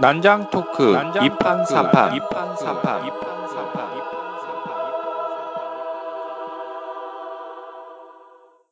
[0.00, 2.18] 난장 토크 이판 사판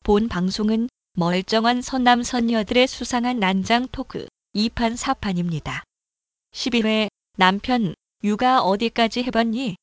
[0.02, 5.82] 본 방송은 멀쩡한 선남 선녀들의 수상한 난장 토크 2판 4판입니다.
[6.54, 7.92] 11회 남편
[8.24, 9.76] 육아 어디까지 해봤니?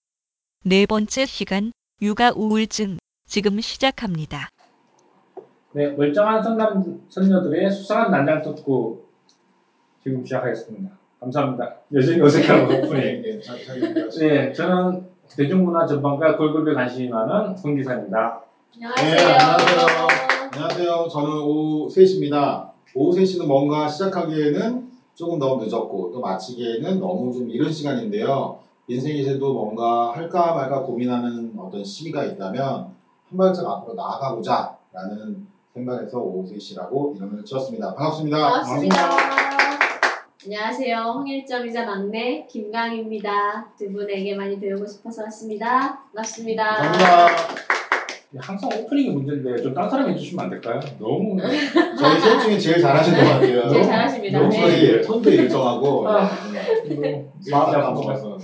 [0.63, 4.49] 네 번째 시간 육아 우울증 지금 시작합니다.
[5.73, 9.07] 네, 멀쩡한 선남 선녀들의 수상한 난장 토크
[10.01, 11.04] 지금 시작하겠습니다.
[11.19, 11.75] 감사합니다.
[11.93, 13.21] 여전히 어색한 덕분에.
[13.21, 13.73] 네, 자, 자,
[14.09, 18.41] 자, 네, 저는 대중문화 전반과 걸그룹에 관심이 많은 손 기사입니다.
[18.79, 20.07] 네, 안녕하세요.
[20.51, 21.07] 안녕하세요.
[21.09, 22.69] 저는 오후 3시입니다.
[22.93, 28.59] 오후 3시는 뭔가 시작하기에는 조금 너무 늦었고 또 마치기에는 너무 좀 이른 시간인데요.
[28.87, 32.93] 인생에서도 뭔가 할까 말까 고민하는 어떤 시기가 있다면
[33.29, 37.95] 한 발짝 앞으로 나아가보자 라는 생각에서 오후 3시라고 이름을 지었습니다.
[37.95, 38.37] 반갑습니다.
[38.37, 39.54] 반갑습니다.
[40.45, 40.97] 안녕하세요.
[41.15, 43.67] 홍일점이자 막내 김강입니다.
[43.77, 46.03] 두 분에게 많이 배우고 싶어서 왔습니다.
[46.13, 46.75] 반갑습니다.
[46.75, 47.55] 감사합니다.
[48.37, 50.79] 항상 오프닝이 문제인데 좀 딴 사람이 해주시면 안 될까요?
[50.99, 51.37] 너무
[51.97, 53.69] 저희 셋 중에 제일 잘하시는 것 같아요.
[53.69, 54.39] 제일 잘하십니다.
[54.39, 54.59] 너무 네.
[54.59, 56.29] 저희 톤도 일정하고 아.
[56.89, 57.25] 네.
[57.49, 58.37] 마음이 아파서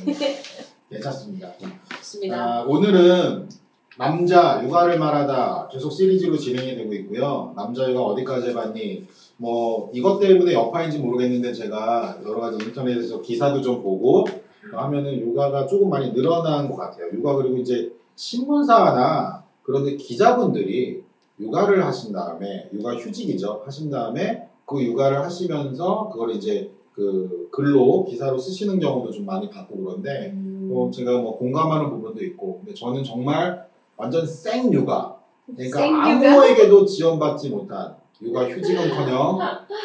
[0.90, 1.50] 괜찮습니다.
[1.98, 2.36] 좋습니다.
[2.38, 3.48] 아, 오늘은
[3.98, 7.54] 남자 육아를 말하다 계속 시리즈로 진행이 되고 있고요.
[7.56, 9.06] 남자 육아 어디까지 해봤니?
[9.38, 14.26] 뭐 이것 때문에 여파인지 모르겠는데 제가 여러 가지 인터넷에서 기사도 좀 보고
[14.72, 17.08] 하면은 육아가 조금 많이 늘어난 것 같아요.
[17.12, 21.04] 육아 그리고 이제 신문사나 그런데 기자분들이
[21.40, 28.38] 육아를 하신 다음에 육아 휴직이죠 하신 다음에 그 육아를 하시면서 그걸 이제 그 글로 기사로
[28.38, 33.04] 쓰시는 경우도 좀 많이 봤고 그런데 음, 또 제가 뭐 공감하는 부분도 있고 근데 저는
[33.04, 33.71] 정말
[34.02, 36.06] 완전 생 육아 그러니까 생육아?
[36.08, 39.40] 아무에게도 지원받지 못한 육아 휴직은커녕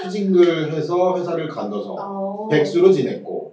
[0.05, 3.53] 휴직을 해서 회사를 간둬서 어, 백수로 지냈고.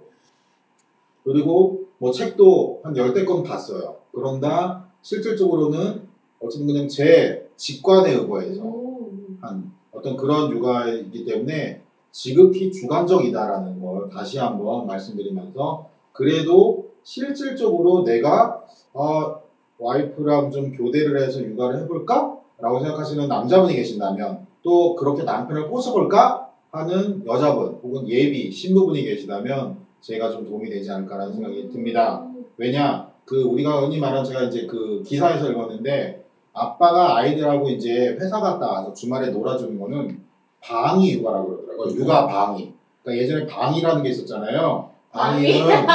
[1.22, 3.96] 그리고 뭐 책도 한 열대 권 봤어요.
[4.12, 6.06] 그런다 실질적으로는
[6.40, 14.38] 어쨌든 그냥 제 직관에 의거해서 음, 한 어떤 그런 육아이기 때문에 지극히 주관적이다라는 걸 다시
[14.38, 19.43] 한번 말씀드리면서 그래도 실질적으로 내가 어,
[19.84, 22.36] 와이프랑 좀 교대를 해서 육아를 해볼까?
[22.58, 26.48] 라고 생각하시는 남자분이 계신다면 또 그렇게 남편을 꼬셔볼까?
[26.70, 32.26] 하는 여자분 혹은 예비 신부분이 계시다면 제가 좀 도움이 되지 않을까라는 생각이 듭니다.
[32.56, 38.66] 왜냐 그 우리가 흔히 말하는 제가 이제 그 기사에서 읽었는데 아빠가 아이들하고 이제 회사 갔다
[38.66, 40.20] 와서 주말에 놀아주는 거는
[40.60, 41.94] 방위 육아라고 그러더라고요.
[41.94, 42.72] 육아 방위.
[43.02, 44.88] 그러니까 예전에 방위라는 게 있었잖아요.
[45.12, 45.86] 방위는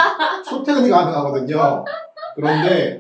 [0.47, 1.83] 출퇴근이 가능하거든요.
[2.35, 2.98] 그런데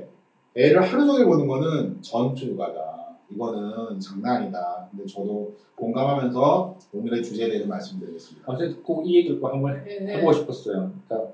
[0.55, 2.99] 애를 하루 종일 보는 거는 전투 육아다.
[3.31, 4.87] 이거는 장난 아니다.
[4.89, 8.51] 근데 저도 공감하면서 오늘의 주제에 대해서 말씀드리겠습니다.
[8.51, 10.15] 어쨌든 꼭 이 얘기를 꼭 한번 네, 네.
[10.15, 10.91] 해보고 싶었어요.
[11.07, 11.31] 그러니까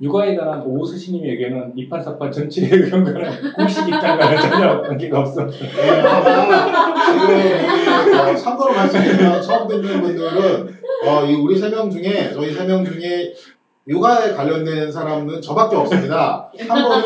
[0.00, 5.46] 육아에 관한 오스시님의 의견은 이판사판 전체의 의견과는 공식 입장과는 전혀 관계가 없어.
[5.46, 10.74] 네, 아마 지금 우리 어, 참고로 말씀드리면 처음 듣는 분들은
[11.06, 13.32] 어, 이 우리 세 명 중에 저희 세 명 중에
[13.90, 16.48] 육아에 관련된 사람은 저밖에 없습니다.
[16.68, 17.04] 한 분은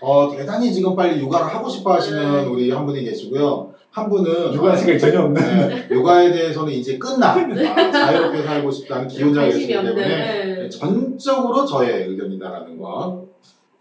[0.00, 3.74] 어, 대단히 지금 빨리 육아를 하고 싶어 하시는 우리 한 분이 계시고요.
[3.90, 5.68] 한 분은 육아 생각이 전혀 없는.
[5.68, 9.72] 네, 육아에 대해서는 이제 끝나 아, 자유롭게 살고 싶다는 기혼자가 계시기.
[9.72, 10.68] 때문에 네.
[10.68, 13.23] 전적으로 저의 의견이다라는 거.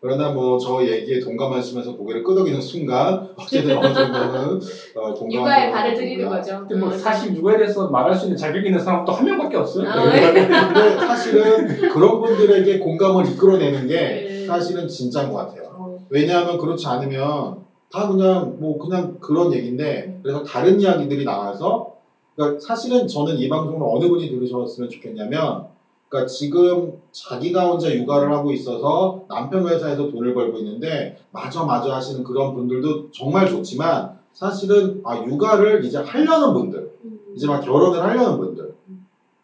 [0.03, 4.59] 그러나 뭐 저 얘기에 동감하시면서 고개를 끄덕이는 순간 어쨌든 어느 정도는
[4.95, 5.95] 어, 공감하는 육아에 발을 부분이고요.
[5.95, 6.59] 들이는 거죠.
[6.67, 9.87] 근데 뭐 사실 육아에 대해서 말할 수 있는 자격 있는 사람 또 한 명밖에 없어요.
[9.87, 10.33] 아, 네.
[10.33, 14.45] 근데 사실은 그런 분들에게 공감을 이끌어내는 게 네.
[14.45, 15.69] 사실은 진짜인 것 같아요.
[15.73, 21.93] 어, 왜냐하면 그렇지 않으면 다 그냥 뭐 그냥 그런 얘기인데 그래서 다른 이야기들이 나와서
[22.35, 25.67] 그러니까 사실은 저는 이 방송을 어느 분이 들으셨으면 좋겠냐면
[26.13, 32.23] 그러니까 지금 자기가 혼자 육아를 하고 있어서 남편 회사에서 돈을 벌고 있는데 마저 마저 하시는
[32.23, 37.19] 그런 분들도 정말 좋지만 사실은 아 육아를 이제 하려는 분들 음.
[37.35, 38.75] 이제 막 결혼을 하려는 분들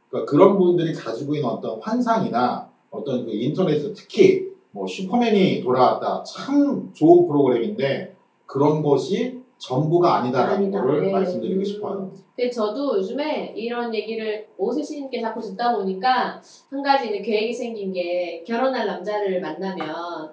[0.10, 6.92] 그러니까 그런 분들이 가지고 있는 어떤 환상이나 어떤 그 인터넷에서 특히 뭐 슈퍼맨이 돌아왔다 참
[6.94, 8.13] 좋은 프로그램인데
[8.45, 10.82] 그런 것이 전부가 아니다라는 아니다.
[10.82, 11.12] 거를 네.
[11.12, 11.64] 말씀드리고 음.
[11.64, 12.12] 싶어요.
[12.36, 16.42] 근데 저도 요즘에 이런 얘기를 오세시님께 자꾸 듣다 보니까
[16.72, 20.32] 한 가지 이제 계획이 생긴 게 결혼할 남자를 만나면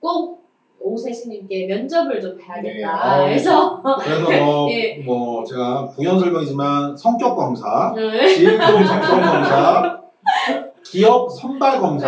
[0.00, 0.42] 꼭
[0.80, 3.18] 오세시님께 면접을 좀 봐야겠다.
[3.18, 3.22] 네.
[3.22, 5.02] 어, 그래서 그래서 뭐, 예.
[5.04, 8.26] 뭐 제가 부연 설명이지만 성격 검사, 네.
[8.26, 10.01] 진동 적성 검사,
[10.92, 12.06] 기업 선발 검사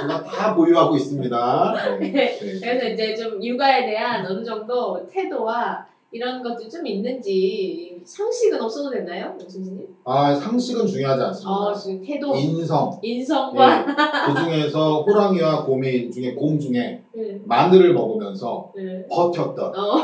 [0.00, 1.74] 제가 다 보유하고 있습니다.
[2.00, 2.10] 네.
[2.10, 2.38] 네.
[2.60, 9.32] 그래서 이제 좀 육아에 대한 어느 정도 태도와 이런 것도 좀 있는지 상식은 없어도 되나요,
[9.40, 9.86] 교수님?
[10.04, 11.50] 아 상식은 중요하지 않습니다.
[11.50, 12.98] 아 지금 태도, 인성.
[13.00, 13.86] 인성과
[14.26, 19.06] 그 중에서 호랑이와 곰이 중에 곰 중에 네, 마늘을 먹으면서 네.
[19.08, 19.96] 버텼던 어,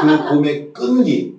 [0.00, 1.35] 그 곰의 끈기.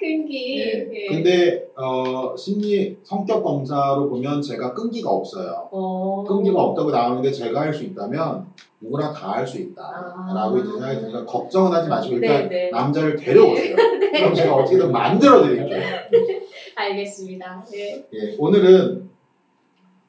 [0.00, 0.58] 끈기.
[0.58, 0.88] 예.
[0.92, 1.06] 예.
[1.08, 5.68] 근데 어, 심리 성격 검사로 보면 제가 끈기가 없어요.
[5.70, 6.24] 어.
[6.26, 8.46] 끈기가 없다고 나오는데 제가 할 수 있다면
[8.80, 9.60] 누구나 다 할수 아.
[9.60, 12.70] 있다라고 이제 생각이 드니까 걱정은 하지 마시고 일단 네, 네.
[12.70, 13.76] 남자를 데려오세요.
[14.10, 15.82] 그럼 제가 어떻게든 만들어 드릴게요.
[16.74, 17.66] 알겠습니다.
[17.74, 18.06] 예.
[18.14, 19.10] 예, 오늘은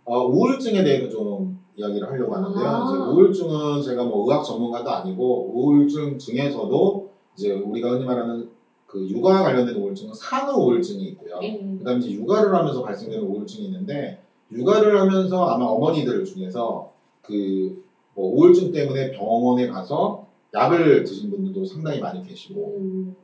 [0.06, 2.66] 어, 우울증에 대해서 좀 이야기를 하려고 하는데요.
[2.66, 2.86] 아.
[2.88, 8.50] 이제 우울증은 제가 뭐 의학 전문가도 아니고 우울증 중에서도 이제 우리가 흔히 말하는
[8.92, 11.40] 그 육아와 관련된 우울증은 산후 우울증이 있고요.
[11.42, 11.78] 음.
[11.78, 14.22] 그다음에 이제 육아를 하면서 발생되는 우울증이 있는데
[14.52, 16.92] 육아를 하면서 아마 어머니들 중에서
[17.22, 17.82] 그
[18.14, 23.16] 뭐 우울증 때문에 병원에 가서 약을 드신 분들도 상당히 많이 계시고 음.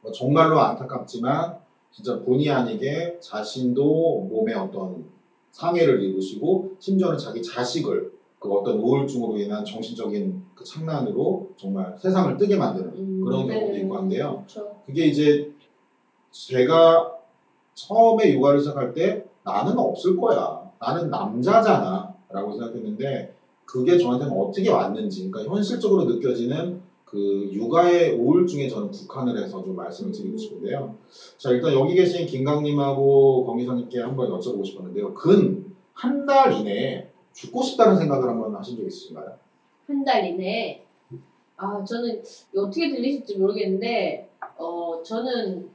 [0.00, 1.58] 뭐 정말로 안타깝지만
[1.90, 5.04] 진짜 본의 아니게 자신도 몸에 어떤
[5.50, 12.56] 상해를 입으시고 심지어는 자기 자식을 그 어떤 우울증으로 인한 정신적인 그 창난으로 정말 세상을 뜨게
[12.56, 13.20] 만드는 음.
[13.24, 13.80] 그런 경우도 네.
[13.80, 14.44] 있고 한데요.
[14.46, 14.76] 그렇죠.
[14.86, 15.52] 그게 이제
[16.30, 17.14] 제가
[17.74, 20.70] 처음에 육아를 시작할 때 나는 없을 거야.
[20.80, 22.14] 나는 남자잖아.
[22.30, 29.64] 라고 생각했는데 그게 저한테는 어떻게 왔는지, 그러니까 현실적으로 느껴지는 그 육아의 우울증에 저는 국한을 해서
[29.64, 30.94] 좀 말씀을 드리고 싶은데요.
[31.38, 35.14] 자, 일단 여기 계신 김강님하고 검기사님께 한번 여쭤보고 싶었는데요.
[35.14, 39.38] 근 한 달 이내에 죽고 싶다는 생각을 한번 하신 적 있으신가요?
[39.86, 40.84] 한 달 이내에
[41.56, 42.22] 아 저는
[42.56, 45.70] 어떻게 들리실지 모르겠는데 어 저는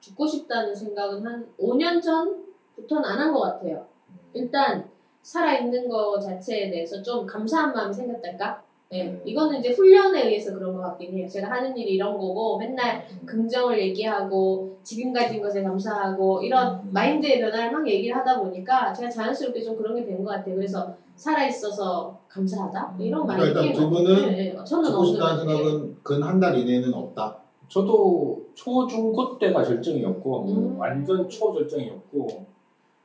[0.00, 3.86] 죽고 싶다는 생각은 한 5년 전부터는 안 한 것 같아요.
[4.32, 4.88] 일단
[5.22, 8.62] 살아 있는 거 자체에 대해서 좀 감사한 마음이 생겼달까?
[8.92, 9.22] 네, 음.
[9.24, 11.28] 이거는 이제 훈련에 의해서 그런 것 같긴 해요.
[11.28, 16.90] 제가 하는 일이 이런 거고 맨날 긍정을 얘기하고 지금 가진 것에 감사하고 이런 음.
[16.92, 20.56] 마인드의 변화를 막 얘기를 하다 보니까 제가 자연스럽게 좀 그런 게 된 것 같아요.
[20.56, 24.22] 그래서 살아 있어서 감사하다 이런 말이 그러니까 일단 두것 분은.
[24.26, 24.54] 네, 네.
[24.64, 25.38] 저는 죽고 싶다는.
[25.38, 27.36] 생각은 근 한 달 이내에는 없다.
[27.68, 30.76] 저도 초중고 때가 절정이었고 음.
[30.80, 32.26] 완전 초절정이었고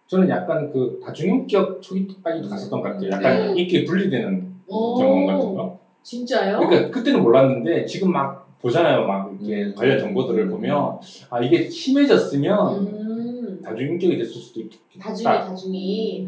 [0.07, 3.11] 저는 약간 그 다중인격 초기까지도 갔었던 것 같아요.
[3.11, 5.79] 약간 인격이 분리되는 오, 경험 같은 거.
[6.03, 6.59] 진짜요?
[6.59, 9.05] 그러니까 그때는 몰랐는데 지금 막 보잖아요.
[9.05, 9.75] 막 이렇게 음.
[9.75, 14.61] 관련 정보들을 보면 아 이게 심해졌으면 음, 다중 인격이 됐을 수도
[14.99, 15.49] 다중이 있겠다.
[15.49, 16.27] 다중이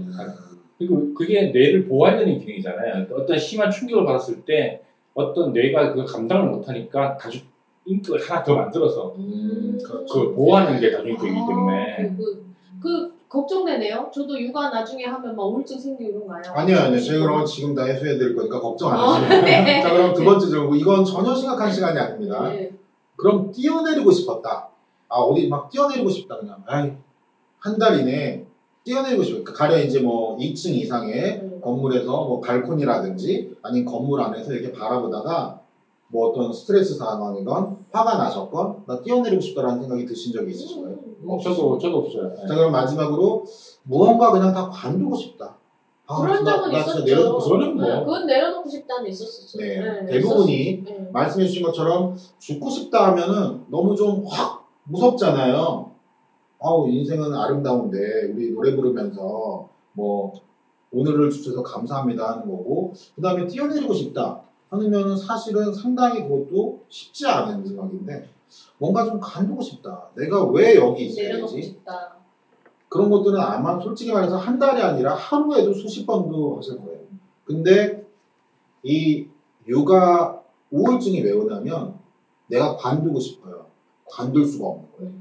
[0.77, 3.07] 그리고 그게 뇌를 보호하려는 기능이잖아요.
[3.11, 4.81] 어떤 심한 충격을 받았을 때
[5.13, 7.41] 어떤 뇌가 그 감당을 못하니까 다중
[7.85, 12.45] 인격을 하나 더 만들어서 음, 그걸 보호하는 게 다중 인격이기 아, 때문에 그,
[12.81, 14.09] 그 걱정되네요.
[14.13, 16.53] 저도 육아 나중에 하면 막 우울증 생기고 그런가요?
[16.55, 16.99] 아니요, 아니요.
[16.99, 19.63] 제가 그럼 지금 다 해소해 드릴 거니까 걱정 안 어, 하시면 돼요.
[19.65, 19.81] 네.
[19.83, 20.77] 자, 그럼 두 번째 질문.
[20.77, 22.49] 이건 전혀 심각한 시간이 아닙니다.
[22.49, 22.71] 네.
[23.15, 24.69] 그럼 뛰어내리고 싶었다.
[25.09, 26.37] 아, 어디 막 뛰어내리고 싶다.
[26.39, 26.63] 그냥.
[26.65, 26.91] 아이,
[27.59, 28.45] 한 달 이내에
[28.83, 29.51] 뛰어내리고 싶다.
[29.51, 31.61] 가령 이제 뭐 2층 이상의 음.
[31.61, 35.59] 건물에서 뭐 발코니라든지 아니면 건물 안에서 이렇게 바라보다가
[36.09, 40.95] 뭐 어떤 스트레스 상황이건 화가 나셨건 나 뛰어내리고 싶다라는 생각이 드신 적이 있으신가요?
[41.19, 42.29] 뭐 저도 저도 없어요.
[42.33, 42.47] 네.
[42.47, 43.43] 자 그럼 마지막으로
[43.83, 45.57] 무언가 그냥 다 관두고 싶다.
[46.09, 47.03] 아, 그런 나- 적은 나 있었죠.
[47.03, 47.53] 내려놓고 싶다.
[47.57, 47.85] 그거는 뭐.
[47.85, 49.57] 네, 그건 내려놓고 싶다는 있었었죠.
[49.59, 50.97] 네, 대부분이 있었어요.
[51.03, 51.09] 네.
[51.11, 55.91] 말씀해 주신 것처럼 죽고 싶다 하면은 너무 좀 확 무섭잖아요.
[56.59, 60.33] 아우 인생은 아름다운데 우리 노래 부르면서 뭐
[60.93, 67.65] 오늘을 주셔서 감사합니다 하는 거고 그 다음에 뛰어내리고 싶다 하면은 사실은 상당히 그것도 쉽지 않은
[67.65, 68.29] 생각인데
[68.77, 70.09] 뭔가 좀 간두고 싶다.
[70.15, 71.67] 내가 왜 여기 있어야 내려놓고 되지?
[71.69, 72.17] 싶다.
[72.89, 76.99] 그런 것들은 아마 솔직히 말해서 한 달이 아니라 하루에도 수십 번도 하실 거예요.
[77.43, 78.05] 근데
[78.83, 79.25] 이
[79.67, 80.39] 육아
[80.71, 81.95] 우울증이 왜 오냐면
[82.47, 83.67] 내가 관두고 싶어요.
[84.05, 85.11] 관둘 수가 없는 거예요.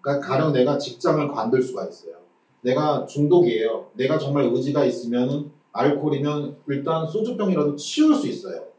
[0.00, 2.14] 그러니까 가령 내가 직장을 관둘 수가 있어요.
[2.62, 3.86] 내가 중독이에요.
[3.94, 8.69] 내가 정말 의지가 있으면 알코올이면 일단 소주병이라도 치울 수 있어요.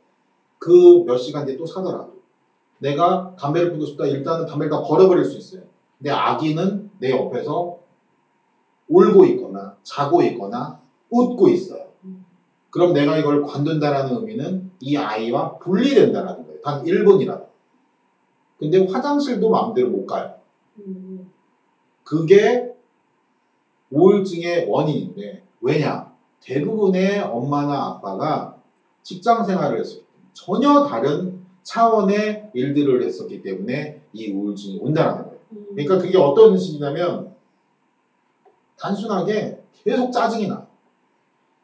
[0.62, 2.22] 그 몇 시간 뒤에 또 사더라도.
[2.78, 4.06] 내가 담배를 피우고 싶다.
[4.06, 5.64] 일단은 담배를 다 버려버릴 수 있어요.
[5.98, 7.80] 근데 아기는 내 옆에서
[8.88, 11.88] 울고 있거나 자고 있거나 웃고 있어요.
[12.70, 16.62] 그럼 내가 이걸 관둔다라는 의미는 이 아이와 분리된다라는 거예요.
[16.62, 17.48] 단 1분이라도.
[18.60, 20.36] 근데 화장실도 마음대로 못 가요.
[20.78, 21.32] 음.
[22.04, 22.72] 그게
[23.90, 26.14] 우울증의 원인인데 왜냐?
[26.40, 28.58] 대부분의 엄마나 아빠가
[29.04, 35.38] 직장 생활을 때문에 전혀 다른 차원의 일들을 했었기 때문에 이 우울증이 온다는 거예요.
[35.52, 35.66] 음.
[35.72, 37.36] 그러니까 그게 어떤 식이냐면
[38.78, 40.68] 단순하게 계속 짜증이 나.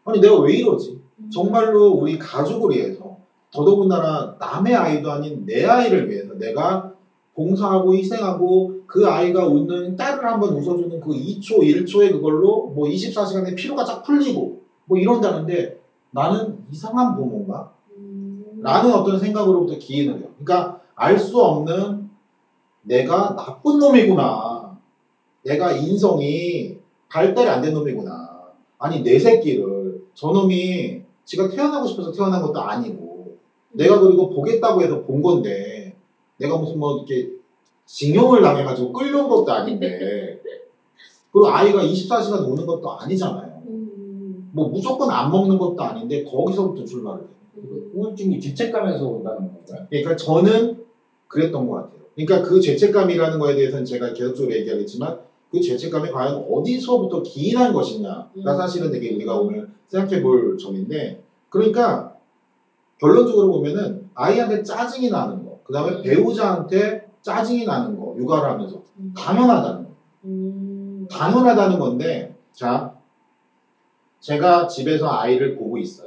[0.06, 1.02] 아니 내가 왜 이러지?
[1.20, 1.30] 음.
[1.30, 3.18] 정말로 우리 가족을 위해서
[3.52, 6.94] 더더군다나 남의 아이도 아닌 내 아이를 위해서 내가
[7.34, 13.84] 봉사하고 희생하고 그 아이가 웃는 딸을 한번 웃어주는 그 2초, 1초의 그걸로 뭐 24시간의 피로가
[13.84, 15.80] 쫙 풀리고 뭐 이런다는데
[16.12, 17.77] 나는 이상한 부모인가?
[18.58, 18.62] 음.
[18.64, 20.30] 라는 어떤 생각으로부터 기인을 해요.
[20.38, 22.10] 그러니까 알 수 없는
[22.82, 24.78] 내가 나쁜 놈이구나.
[25.44, 26.78] 내가 인성이
[27.10, 28.54] 발달이 안 된 놈이구나.
[28.80, 33.36] 아니 내 새끼를 저놈이 지가 태어나고 싶어서 태어난 것도 아니고
[33.72, 35.96] 내가 그리고 보겠다고 해서 본 건데
[36.38, 37.32] 내가 무슨 뭐 이렇게
[37.86, 40.42] 징용을 당해가지고 끌려온 것도 아닌데
[41.32, 43.62] 그리고 아이가 24시간 우는 것도 아니잖아요.
[43.68, 44.50] 음.
[44.54, 47.30] 뭐 무조건 안 먹는 것도 아닌데 거기서부터 출발을 해요.
[47.58, 47.90] 음.
[47.94, 49.86] 우울증이 죄책감에서 온다는 건가요?
[49.90, 50.78] 그러니까 저는
[51.28, 52.02] 그랬던 것 같아요.
[52.16, 55.18] 그러니까 그 죄책감이라는 거에 대해서는 제가 계속적으로 얘기하겠지만
[55.52, 58.44] 그 죄책감이 과연 어디서부터 기인한 것이냐가 음.
[58.56, 62.12] 사실은 되게 우리가 오늘 생각해 볼 점인데 그러니까
[63.00, 66.02] 결론적으로 보면은 아이한테 짜증이 나는 거, 그 다음에 음.
[66.02, 69.14] 배우자한테 짜증이 나는 거, 육아를 하면서 음.
[69.16, 69.90] 당연하다는 거.
[70.26, 71.08] 음.
[71.10, 72.92] 당연하다는 건데, 자,
[74.20, 76.07] 제가 집에서 아이를 보고 있어요.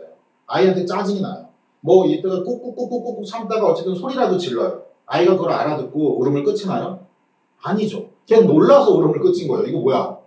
[0.50, 1.46] 아이한테 짜증이 나요.
[1.80, 4.82] 뭐 이때가 꾹꾹꾹꾹꾹 참다가 어쨌든 소리라도 질러요.
[5.06, 7.06] 아이가 그걸 알아듣고 울음을 끝이나요?
[7.62, 8.10] 아니죠.
[8.26, 9.66] 걔 놀라서 울음을 끝인 거예요.
[9.66, 10.18] 이거 뭐야?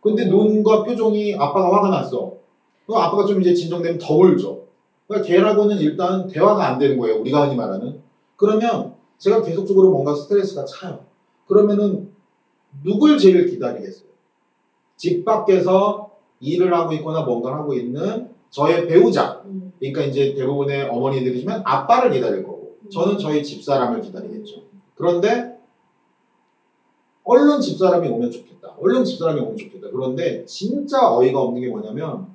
[0.00, 2.32] 근데 눈과 표정이 아빠가 화가 났어.
[2.86, 4.62] 그럼 아빠가 좀 이제 진정되면 더 울죠.
[5.06, 7.20] 그러니까 걔라고는 일단 대화가 안 되는 거예요.
[7.20, 8.00] 우리가 흔히 말하는.
[8.36, 11.04] 그러면 제가 계속적으로 뭔가 스트레스가 차요.
[11.46, 12.08] 그러면은
[12.82, 14.08] 누굴 제일 기다리겠어요?
[14.96, 19.42] 집 밖에서 일을 하고 있거나 뭔가를 하고 있는 저의 배우자.
[19.46, 19.72] 음.
[19.78, 24.62] 그러니까 이제 대부분의 어머니들이시면 아빠를 기다릴 거고 저는 저희 집사람을 기다리겠죠.
[24.94, 25.56] 그런데
[27.24, 28.74] 얼른 집사람이 오면 좋겠다.
[28.78, 29.88] 얼른 집사람이 오면 좋겠다.
[29.90, 32.26] 그런데 진짜 어이가 없는 게 뭐냐면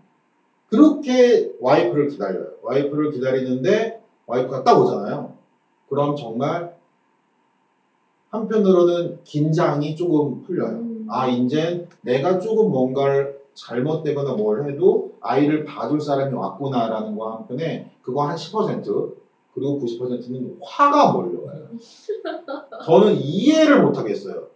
[0.70, 2.54] 그렇게 와이프를 기다려요.
[2.64, 5.34] 와이프를 기다리는데 와이프가 딱 오잖아요.
[5.88, 6.76] 그럼 정말
[8.32, 10.78] 한편으로는 긴장이 조금 풀려요.
[10.78, 11.08] 음.
[11.10, 18.28] 아, 이제 내가 조금 뭔가를 잘못되거나 뭘 해도 아이를 봐줄 사람이 왔구나라는 거 한편에 그거
[18.28, 19.16] 한 10%
[19.54, 21.68] 그리고 90%는 화가 몰려와요.
[22.86, 24.48] 저는 이해를 못 하겠어요.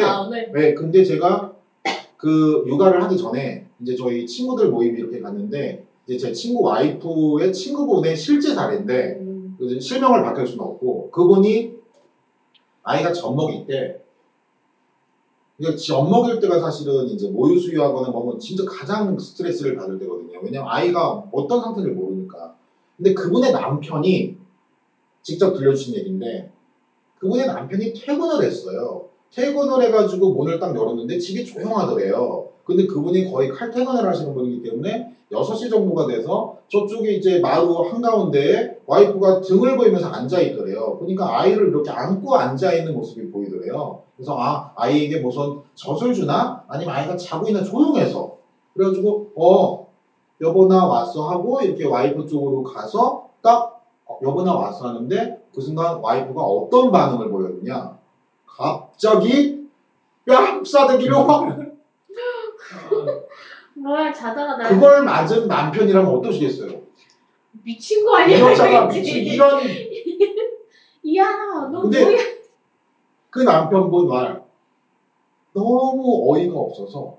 [0.00, 1.54] 마음을 네, 근데 제가
[2.16, 8.16] 그 육아를 하기 전에 이제 저희 친구들 모임 이렇게 갔는데 이제 제 친구 와이프의 친구분의
[8.16, 9.54] 실제 사례인데 음.
[9.58, 11.74] 그 실명을 밝힐 수는 없고 그분이
[12.82, 14.02] 아이가 젖 먹일 때
[15.60, 20.40] 이게 젖 먹일 때가 사실은 이제 모유 수유하거나 뭐 진짜 가장 스트레스를 받을 때거든요.
[20.40, 22.54] 왜냐면 아이가 어떤 상태를 모르니까.
[22.96, 24.32] 근데 그분의 남편이
[25.20, 26.48] 직접 들려주신 얘기인데
[27.18, 29.02] 그분의 남편이 퇴근을 했어요.
[29.30, 32.46] 퇴근을 해가지고 문을 딱 열었는데 집이 조용하더래요.
[32.64, 39.40] 근데 그분이 거의 칼퇴근을 하시는 분이기 때문에 6시 정도가 돼서 저쪽에 이제 마루 한가운데에 와이프가
[39.40, 40.96] 등을 보이면서 앉아 있더래요.
[40.98, 44.00] 그러니까 아이를 이렇게 안고 앉아 있는 모습이 보이더래요.
[44.16, 46.64] 그래서 아, 아이에게 무슨 젖을 주나?
[46.68, 48.36] 아니면 아이가 자고 있나 조용해서.
[48.74, 49.86] 그래가지고, 어,
[50.40, 55.60] 여보 나 왔어 하고 이렇게 와이프 쪽으로 가서 딱 어, 여보 나 왔어 하는데 그
[55.60, 57.96] 순간 와이프가 어떤 반응을 보였느냐?
[58.46, 59.68] 갑자기
[60.26, 61.58] 뺨싸대기를 확
[63.82, 66.80] 뭐야 자다가 날 그걸 맞은 남편이라면 어떠시겠어요?
[67.64, 68.36] 미친 거 아니야?
[68.36, 68.86] 이 여자가.
[68.92, 69.60] 미친 이런
[71.02, 71.24] 이야
[71.72, 72.16] 너 근데- 뭐야?
[73.30, 74.42] 그 남편분 말
[75.52, 77.16] 너무 어이가 없어서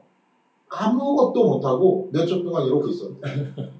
[0.70, 3.22] 아무것도 못하고 몇 초 동안 이러고 있었대.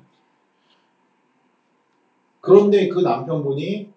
[2.42, 3.88] 그런데 그 남편분이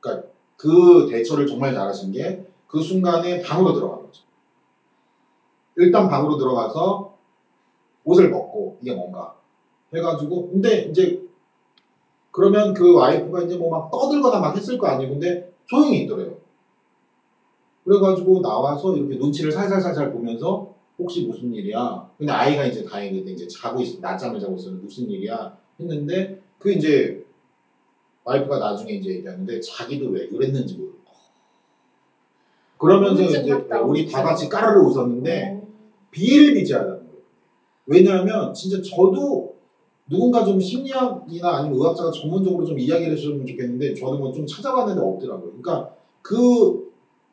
[0.00, 4.22] 그러니까 그 대처를 정말 잘하신 게 그 순간에 방으로 들어간 거죠.
[5.74, 7.09] 일단 방으로 들어가서
[8.04, 9.34] 옷을 벗고 이게 뭔가
[9.94, 11.20] 해가지고 근데 이제
[12.32, 15.10] 그러면 그 와이프가 이제 뭐 막 떠들거나 막 했을 거 아니에요.
[15.10, 16.36] 근데 조용히 있더래요.
[17.84, 20.66] 그래가지고 나와서 이렇게 눈치를 살살살살 보면서
[20.98, 22.04] 혹시 무슨 일이야?
[22.18, 25.52] 근데 아이가 이제 다행히 이제 자고 있어 낮잠을 자고 있었는데 무슨 일이야?
[25.80, 27.18] 했는데 그 이제
[28.24, 30.98] 와이프가 나중에 이제 얘기하는데 자기도 왜 그랬는지 모르고
[32.78, 33.38] 그러면서 이제
[33.84, 34.04] 우리.
[34.06, 35.62] 다 같이 까르르 웃었는데 어.
[36.10, 36.99] 비일비재하다는 거예요.
[37.90, 39.56] 왜냐하면 진짜 저도
[40.08, 45.50] 누군가 좀 심리학이나 아니면 의학자가 전문적으로 좀 이야기를 해주셨으면 좋겠는데 저도 뭐좀 찾아봤는데 없더라고요.
[45.60, 45.90] 그러니까
[46.22, 46.88] 그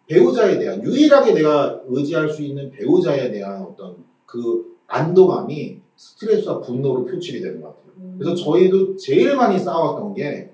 [0.07, 7.39] 배우자에 대한 유일하게 내가 의지할 수 있는 배우자에 대한 어떤 그 안도감이 스트레스와 분노로 표출이
[7.41, 7.91] 되는 것 같아요.
[7.97, 8.15] 음.
[8.17, 10.51] 그래서 저희도 제일 많이 싸웠던 게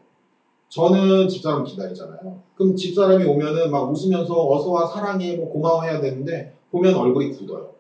[0.68, 2.40] 저는 집사람 기다리잖아요.
[2.56, 7.74] 그럼 집사람이 오면은 막 웃으면서 어서와 사랑해 뭐 고마워해야 되는데 보면 얼굴이 굳어요.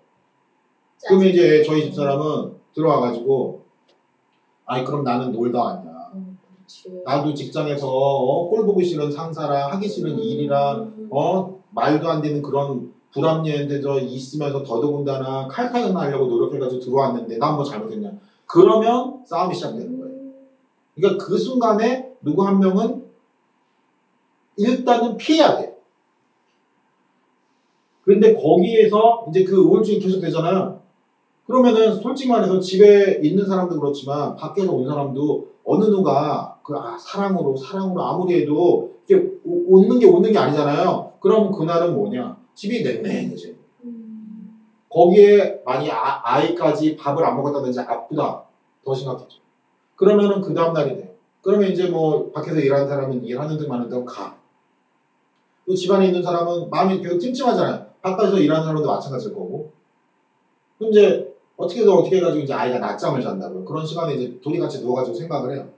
[1.08, 3.64] 그러면 이제 저희 집 사람은 들어와가지고
[4.66, 5.92] 아이 그럼 나는 놀다 왔냐.
[6.16, 6.38] 음.
[7.06, 11.10] 나도 직장에서 어, 꼴 보기 싫은 상사랑 하기 싫은 일이랑 음.
[11.12, 18.12] 어 말도 안 되는 그런 불합리한데서 있으면서 더더군다나 칼퇴근하려고 노력해가지고 들어왔는데 난뭐 잘못했냐
[18.46, 20.14] 그러면 싸움이 시작되는 거예요.
[20.96, 23.04] 그러니까 그 순간에 누구 한 명은
[24.58, 25.76] 일단은 피해야 돼.
[28.04, 30.83] 그런데 거기에서 이제 그 우울증이 계속 되잖아요.
[31.46, 37.56] 그러면은 솔직히 말해서 집에 있는 사람도 그렇지만 밖에서 온 사람도 어느 누가 그 아, 사랑으로
[37.56, 41.12] 사랑으로 아무리 해도 이게 오- 웃는 게 웃는 게 아니잖아요.
[41.20, 42.38] 그러면 그날은 뭐냐?
[42.54, 43.50] 집이 냉랭해져.
[43.84, 44.54] 음.
[44.90, 48.42] 거기에 만약 아, 아이까지 밥을 안 먹었다든지 아프다
[48.86, 49.38] 더 심각해져.
[49.96, 51.14] 그러면은 그 다음 날이 돼.
[51.42, 54.34] 그러면 이제 뭐 밖에서 일하는 사람은 일하는 듯 마는 듯 가.
[55.66, 57.86] 또 집안에 있는 사람은 마음이 계속 찜찜하잖아요.
[58.02, 59.68] 바깥에서 일하는 사람도 마찬가지일 거고.
[60.78, 63.64] 그럼 이제 어떻게든 어떻게 해가지고 이제 아이가 낮잠을 잔다고요.
[63.66, 65.70] 그런 시간에 이제 둘이 같이 누워가지고 생각을 해요.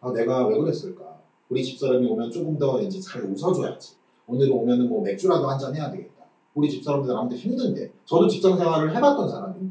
[0.00, 1.18] 아 내가 왜 그랬을까?
[1.48, 3.94] 우리 집사람이 오면 조금 더 이제 잘 웃어줘야지.
[4.26, 6.24] 오늘 오면은 뭐 맥주라도 한 잔 해야 되겠다.
[6.54, 9.70] 우리 집사람들 아무튼 힘든데 저도 직장 생활을 해봤던 사람이에요.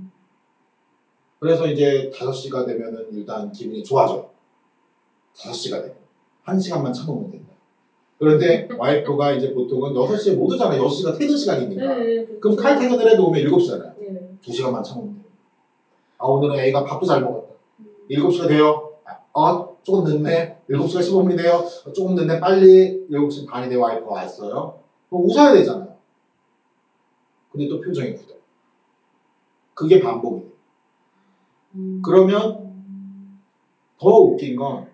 [1.39, 4.29] 그래서 이제 5시가 되면은 일단 기분이 좋아져요.
[5.35, 5.95] 5시가 되면.
[6.45, 7.47] 1시간만 참으면 된다.
[8.19, 10.81] 그런데 와이프가 이제 보통은 6시에 못 오잖아요.
[10.83, 11.95] 6시가 퇴근 시간이니까.
[11.95, 13.93] 네, 그럼 칼퇴근을 해도 오면 7시잖아요.
[13.99, 14.37] 네.
[14.41, 15.22] 2시간만 참으면 돼요.
[16.23, 17.53] 아, 오늘은 애가 밥도 잘 먹었다.
[18.09, 18.93] 7시가 돼요.
[19.33, 20.57] 아, 어, 조금 늦네.
[20.69, 21.55] 7시가 15분이 돼요.
[21.85, 22.39] 어, 조금 늦네.
[22.39, 24.79] 빨리 7시 반이 돼 와이프가 왔어요.
[25.09, 25.97] 그럼 웃어야 되잖아요.
[27.51, 28.35] 근데 또 표정이 굳어.
[29.73, 30.47] 그게 반복이 돼.
[31.75, 32.01] 음.
[32.05, 32.71] 그러면
[33.99, 34.87] 더 웃긴 건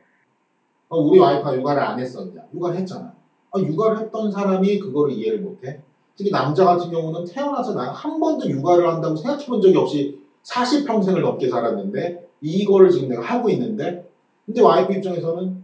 [0.88, 2.42] 어, 우리 와이프가 육아를 안 했었냐?
[2.56, 3.14] 육아를 했잖아.
[3.52, 5.84] 아, 육아를 했던 사람이 그거를 이해를 못해?
[6.16, 11.22] 특히 남자 같은 경우는 태어나서 난 한 번도 육아를 한다고 생각해 본 적이 없이 40평생을
[11.22, 14.10] 넘게 살았는데 이거를 지금 내가 하고 있는데
[14.46, 15.64] 근데 와이프 입장에서는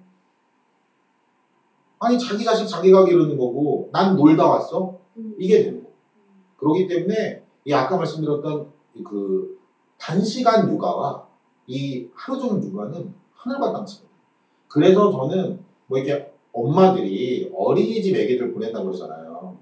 [1.99, 4.99] 아니 자기 자식 자기가 기르는 거고 난 놀다 왔어?
[5.17, 5.35] 음.
[5.39, 5.89] 이게 되는 거.
[6.57, 8.71] 그렇기 때문에 이 아까 말씀드렸던
[9.03, 9.59] 그
[9.97, 11.25] 단시간 육아와
[11.67, 14.05] 이 하루 종일 육아는 하늘과 땅 차이다.
[14.67, 19.57] 그래서 저는 뭐 이렇게 엄마들이 어린이집 애기들 보낸다고 그러잖아요.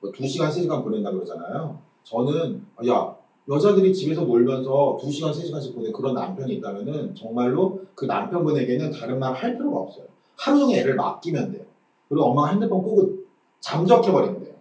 [0.00, 1.78] 뭐 2시간, 3시간 보낸다고 그러잖아요.
[2.04, 3.16] 저는 야
[3.50, 9.56] 여자들이 집에서 놀면서 2시간, 3시간씩 보낸 그런 남편이 있다면은 정말로 그 남편분에게는 다른 말 할
[9.56, 10.04] 필요가 없어요.
[10.36, 11.64] 하루 종일 애를 맡기면 돼요.
[12.08, 13.14] 그리고 엄마가 핸드폰 끄고
[13.60, 14.54] 잠적해버리면 돼요.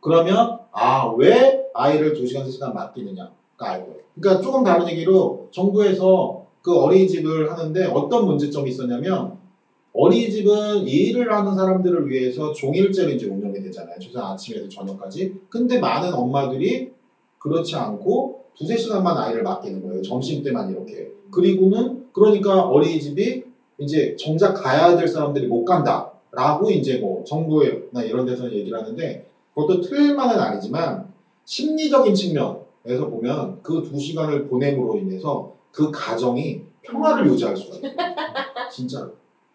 [0.00, 3.96] 그러면 아 왜 아이를 2시간, 3시간 맡기느냐 가 알고요.
[4.14, 9.38] 그러니까 조금 다른 얘기로 정부에서 그 어린이집을 하는데 어떤 문제점이 있었냐면
[9.92, 13.98] 어린이집은 일을 하는 사람들을 위해서 종일제로 이제 운영이 되잖아요.
[14.00, 15.34] 최소 아침에서 저녁까지.
[15.48, 16.90] 근데 많은 엄마들이
[17.40, 20.02] 그렇지 않고 두세 시간만 아이를 맡기는 거예요.
[20.02, 21.10] 점심 때만 이렇게.
[21.32, 23.44] 그리고는 그러니까 어린이집이
[23.78, 26.12] 이제 정작 가야 될 사람들이 못 간다.
[26.32, 31.08] 라고 이제 뭐 정부나 이런 데서는 얘기를 하는데 그것도 틀만은 아니지만
[31.44, 37.92] 심리적인 측면에서 보면 그 두 시간을 보냄으로 인해서 그 가정이 평화를 유지할 수가 있어요.
[38.70, 39.10] 진짜로.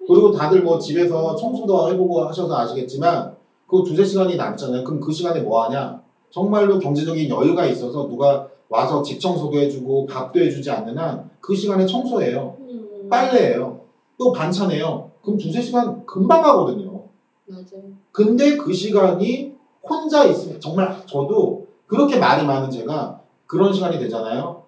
[0.07, 3.33] 그리고 다들 뭐 집에서 청소도 해보고 하셔서 아시겠지만
[3.67, 4.83] 그 두세 시간이 남잖아요.
[4.83, 5.99] 그럼 그 시간에 뭐 하냐?
[6.39, 11.85] 정말로 경제적인 여유가 있어서 누가 와서 집 청소도 해주고 밥도 해주지 않는 한 그 시간에
[11.85, 12.55] 청소해요.
[12.59, 13.07] 음.
[13.07, 13.79] 빨래해요.
[14.17, 15.11] 또 반찬해요.
[15.21, 17.03] 그럼 두세 시간 금방 가거든요.
[17.45, 17.83] 맞아요.
[18.11, 19.53] 근데 그 시간이
[19.87, 24.63] 혼자 있으면 정말 저도 그렇게 말이 많은 제가 그런 시간이 되잖아요.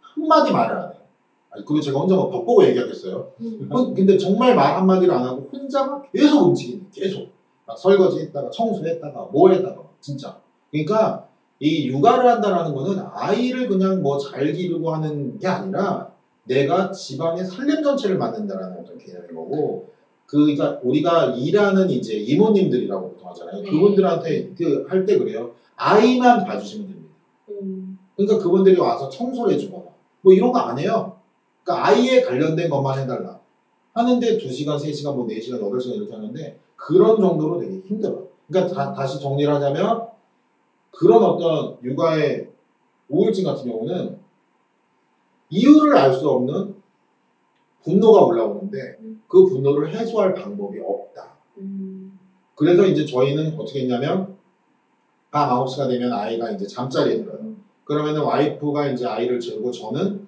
[0.00, 1.00] 한마디 말을 안 해요.
[1.50, 3.26] 아니, 그리고 제가 혼자 뭐 벽보고 얘기하겠어요.
[3.40, 3.68] 음.
[3.72, 7.28] 혼- 근데 정말 말 한마디를 안 하고 혼자만 계속 움직이는 계속
[7.64, 10.38] 막 설거지 했다가 청소했다가 뭐 했다가 진짜
[10.70, 11.26] 그러니까
[11.58, 16.12] 이 육아를 한다라는 거는 아이를 그냥 뭐 잘 기르고 하는 게 아니라
[16.44, 19.88] 내가 집안의 살림 전체를 만든다라는 어떤 개념인 거고
[20.26, 23.70] 그 그러니까 우리가 일하는 이제 이모님들이라고 보통 하잖아요 네.
[23.70, 27.10] 그분들한테 그 할 때 그래요 아이만 봐주시면 됩니다
[27.50, 27.98] 음.
[28.16, 29.84] 그러니까 그분들이 와서 청소를 해주거나
[30.22, 31.16] 뭐 이런 거 안 해요.
[31.62, 33.38] 그러니까 아이에 관련된 것만 해달라.
[33.92, 38.26] 하는데 2시간, 3시간, 뭐 4시간, 8시간 이렇게 하는데 그런 정도로 되게 힘들어요.
[38.48, 40.08] 그러니까 다, 다시 정리를 하자면
[40.90, 42.50] 그런 어떤 육아의
[43.08, 44.18] 우울증 같은 경우는
[45.50, 46.74] 이유를 알 수 없는
[47.82, 51.36] 분노가 올라오는데 그 분노를 해소할 방법이 없다.
[51.58, 52.18] 음.
[52.56, 54.36] 그래서 이제 저희는 어떻게 했냐면
[55.30, 57.54] 밤 9시가 되면 아이가 이제 잠자리에 들어요.
[57.84, 60.26] 그러면은 와이프가 이제 아이를 재우고 저는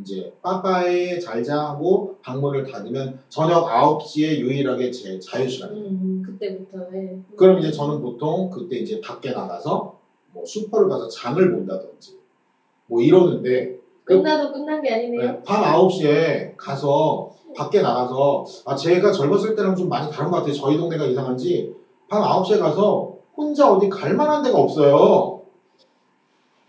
[0.00, 5.86] 이제 빠빠에 잘 자고 방문을 닫으면 저녁 9시에 유일하게 제 자유 시간이에요.
[5.86, 6.22] 음.
[6.24, 7.16] 그때부터 예.
[7.36, 9.94] 그럼 이제 저는 보통 그때 이제 밖에 나가서
[10.32, 12.18] 뭐 슈퍼를 가서 장을 본다든지
[12.86, 15.42] 뭐 이러는데 끝나도 끝난 게 아니네요.
[15.44, 20.52] 밤 9시에 가서 밖에 나가서 아 제가 젊었을 때랑 좀 많이 다른 것 같아요.
[20.52, 21.74] 저희 동네가 이상한지
[22.08, 25.40] 밤 9시에 가서 혼자 어디 갈 만한 데가 없어요.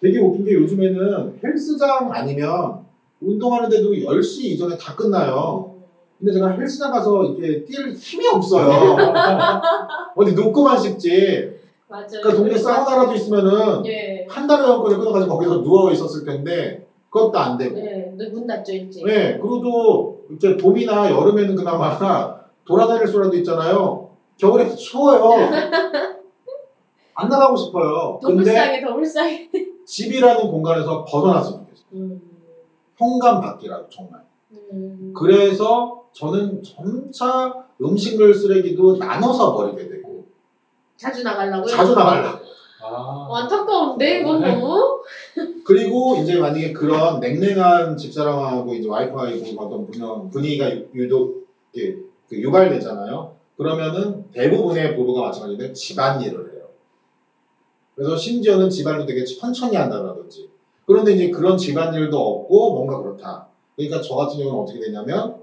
[0.01, 2.86] 되게 웃긴 게 요즘에는 헬스장 아니면
[3.21, 5.71] 운동하는 데도 10시 이전에 다 끝나요.
[6.19, 8.69] 근데 제가 헬스장 가서 이게 뛸 힘이 없어요.
[10.15, 11.57] 어디 눕고만 싶지.
[11.87, 12.07] 맞아요.
[12.09, 14.25] 그러니까 동네 사우나라도 있으면은 예.
[14.27, 17.75] 한 달에 연권을 끊어가지고 거기서 누워 있었을 텐데 그것도 안 되고.
[17.75, 19.05] 네, 문 닫죠 일찍.
[19.05, 21.97] 네, 그래도 이제 봄이나 여름에는 그나마
[22.65, 24.09] 돌아다닐 수라도 있잖아요.
[24.37, 25.49] 겨울에 추워요.
[27.13, 28.19] 안 나가고 싶어요.
[28.21, 29.49] 근데 더블싸게 더블싸게.
[29.85, 31.85] 집이라는 공간에서 벗어났으면 좋겠어요.
[31.93, 32.26] 음.
[32.97, 34.21] 현관 밖이라도 정말.
[34.51, 35.13] 음.
[35.15, 40.25] 그래서 저는 점차 음식물 쓰레기도 나눠서 버리게 되고
[40.95, 41.67] 자주 나가려고요?
[41.67, 42.39] 자주 나가려고.
[42.81, 42.85] 아.
[43.29, 45.01] 어, 안타까운데 이건 너무.
[45.63, 51.97] 그리고 이제 만약에 그런 냉랭한 집사람하고 이제 와이프가 있고 어떤 분명 분위기가 유- 유독 이렇게
[52.27, 53.31] 그 유발되잖아요.
[53.57, 56.67] 그러면은 대부분의 부부가 마찬가지인데 집안일을 해요.
[57.95, 60.47] 그래서 심지어는 집안일도 되게 천천히 한다든지.
[60.87, 63.47] 그런데 이제 그런 집안일도 없고 뭔가 그렇다.
[63.75, 65.35] 그러니까 저 같은 경우는 어떻게 되냐면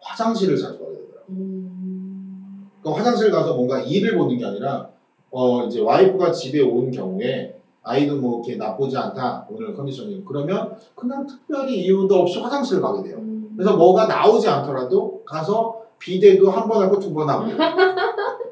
[0.00, 1.24] 화장실을 자주 가게 되더라고요.
[1.30, 2.68] 음.
[2.80, 4.88] 그러니까 화장실 가서 뭔가 일을 보는 게 아니라
[5.30, 11.26] 어 이제 와이프가 집에 온 경우에 아이도 뭐 이렇게 나쁘지 않다 오늘 컨디션이 그러면 그냥
[11.26, 13.16] 특별히 이유도 없이 화장실을 가게 돼요.
[13.18, 13.54] 음.
[13.56, 17.46] 그래서 뭐가 나오지 않더라도 가서 비대도 한 번 하고 두 번 하고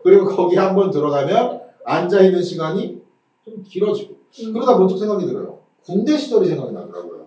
[0.03, 3.01] 그리고 거기 한 번 들어가면 앉아 있는 시간이
[3.45, 4.10] 좀 길어지고 음.
[4.53, 5.59] 그러다 문득 생각이 들어요.
[5.85, 7.27] 군대 시절이 생각이 나더라고요.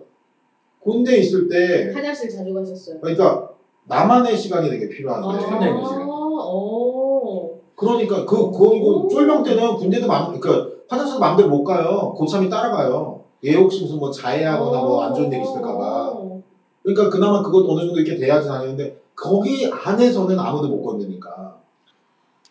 [0.80, 3.00] 군대 있을 때 화장실 자주 가셨어요.
[3.00, 3.50] 그러니까
[3.84, 6.06] 나만의 시간이 되게 필요한데 시간.
[6.06, 7.58] 오.
[7.74, 12.14] 그러니까 그 그리고 쫄병 때는 군대도 맘그 화장실 마음대로 못 가요.
[12.16, 13.20] 고참이 따라가요.
[13.44, 16.10] 얘 혹시 무슨 뭐 자해하거나 뭐 안 좋은 일 있을까봐.
[16.12, 16.40] 오.
[16.82, 21.56] 그러니까 그나마 그것도 어느 정도 이렇게 돼야지 다니는데 거기 안에서는 아무도 못 건드니까.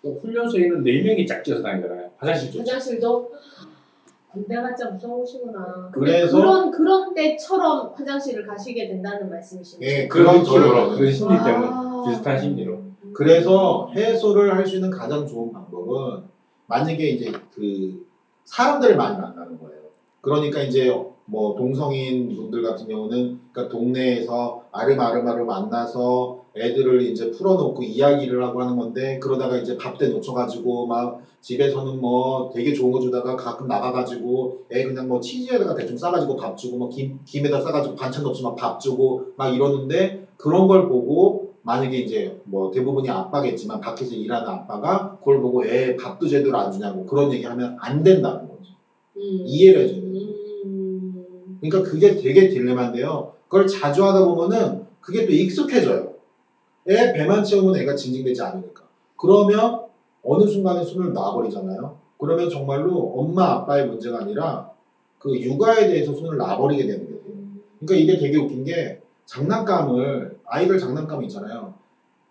[0.03, 2.09] 또 훈련소에는 네 명이 짝지어서 다니잖아요.
[2.17, 2.59] 화장실 쪽.
[2.59, 3.31] 화장실도
[4.33, 5.89] 군대가 좀 무서우시구나.
[5.93, 9.87] 근데 그래서- 그런 그런 때처럼 화장실을 가시게 된다는 말씀이신가요?
[9.89, 12.03] 예, 그런 그런 느낌으로 그런 심리 때문에 아.
[12.07, 12.81] 비슷한 심리로.
[13.13, 16.23] 그래서 해소를 할 수 있는 가장 좋은 방법은
[16.65, 18.03] 만약에 이제 그
[18.45, 19.83] 사람들을 많이 만나는 거예요.
[20.21, 20.89] 그러니까 이제
[21.25, 28.77] 뭐 동성인 분들 같은 경우는 그러니까 동네에서 아름아름아름 만나서 애들을 이제 풀어놓고 이야기를 하고 하는
[28.77, 34.65] 건데 그러다가 이제 밥 때 놓쳐가지고 막 집에서는 뭐 되게 좋은 거 주다가 가끔 나가가지고
[34.71, 38.79] 애 그냥 뭐 치즈에다가 대충 싸가지고 밥 주고 뭐 김, 김에다 싸가지고 반찬 없지만 밥
[38.79, 45.39] 주고 막 이러는데 그런 걸 보고 만약에 이제 뭐 대부분이 아빠겠지만 밖에서 일하는 아빠가 그걸
[45.39, 48.73] 보고 애 밥도 제대로 안 주냐고 그런 얘기하면 안 된다는 거죠.
[49.17, 49.21] 음.
[49.45, 50.11] 이해를 해줘야 돼요.
[50.65, 51.57] 음.
[51.61, 53.31] 그러니까 그게 되게 딜레마인데요.
[53.47, 56.12] 그걸 자주 하다 보면은 그게 또 익숙해져요.
[56.89, 58.83] 애 배만 채우면 애가 징징대지 않으니까.
[59.17, 59.83] 그러면
[60.23, 61.95] 어느 순간에 손을 놔버리잖아요.
[62.17, 64.71] 그러면 정말로 엄마 아빠의 문제가 아니라
[65.19, 67.19] 그 육아에 대해서 손을 놔버리게 되는 거예요.
[67.79, 71.73] 그러니까 이게 되게 웃긴 게 장난감을 아이들 장난감 있잖아요.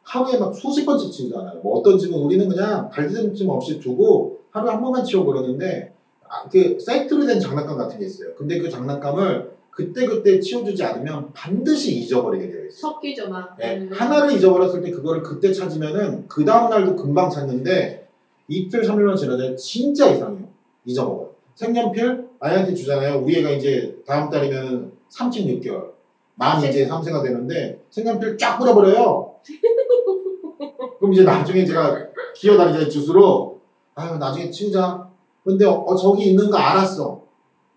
[0.03, 1.61] 하루에 막 수십 번씩 치우잖아요.
[1.61, 5.93] 뭐 어떤 집은 우리는 그냥 발디딤 없이 두고 하루에 한 번만 치우고 그러는데
[6.29, 8.35] 아, 그 세트로 된 장난감 같은 게 있어요.
[8.35, 12.93] 근데 그 장난감을 그때그때 치워주지 않으면 반드시 잊어버리게 되어 있어요.
[12.93, 13.57] 섞이죠 막.
[13.59, 13.91] 네, 음.
[13.91, 18.07] 하나를 잊어버렸을 때 그거를 그때 찾으면은 그 다음날도 금방 찾는데
[18.49, 20.47] 이틀, 3일만 지나면 진짜 이상해요.
[20.85, 21.31] 잊어먹어요.
[21.55, 23.23] 색연필 아이한테 주잖아요.
[23.23, 25.93] 우리 애가 이제 다음 달이면 36개월.
[26.35, 29.35] 만 이제 3세가 되는데 색연필 쫙 뿌려버려요.
[30.99, 33.61] 그럼 이제 나중에 제가 기어다니자 주스로
[33.95, 35.09] 아유 나중에 치우자.
[35.45, 37.23] 근데 어, 어, 저기 있는 거 알았어.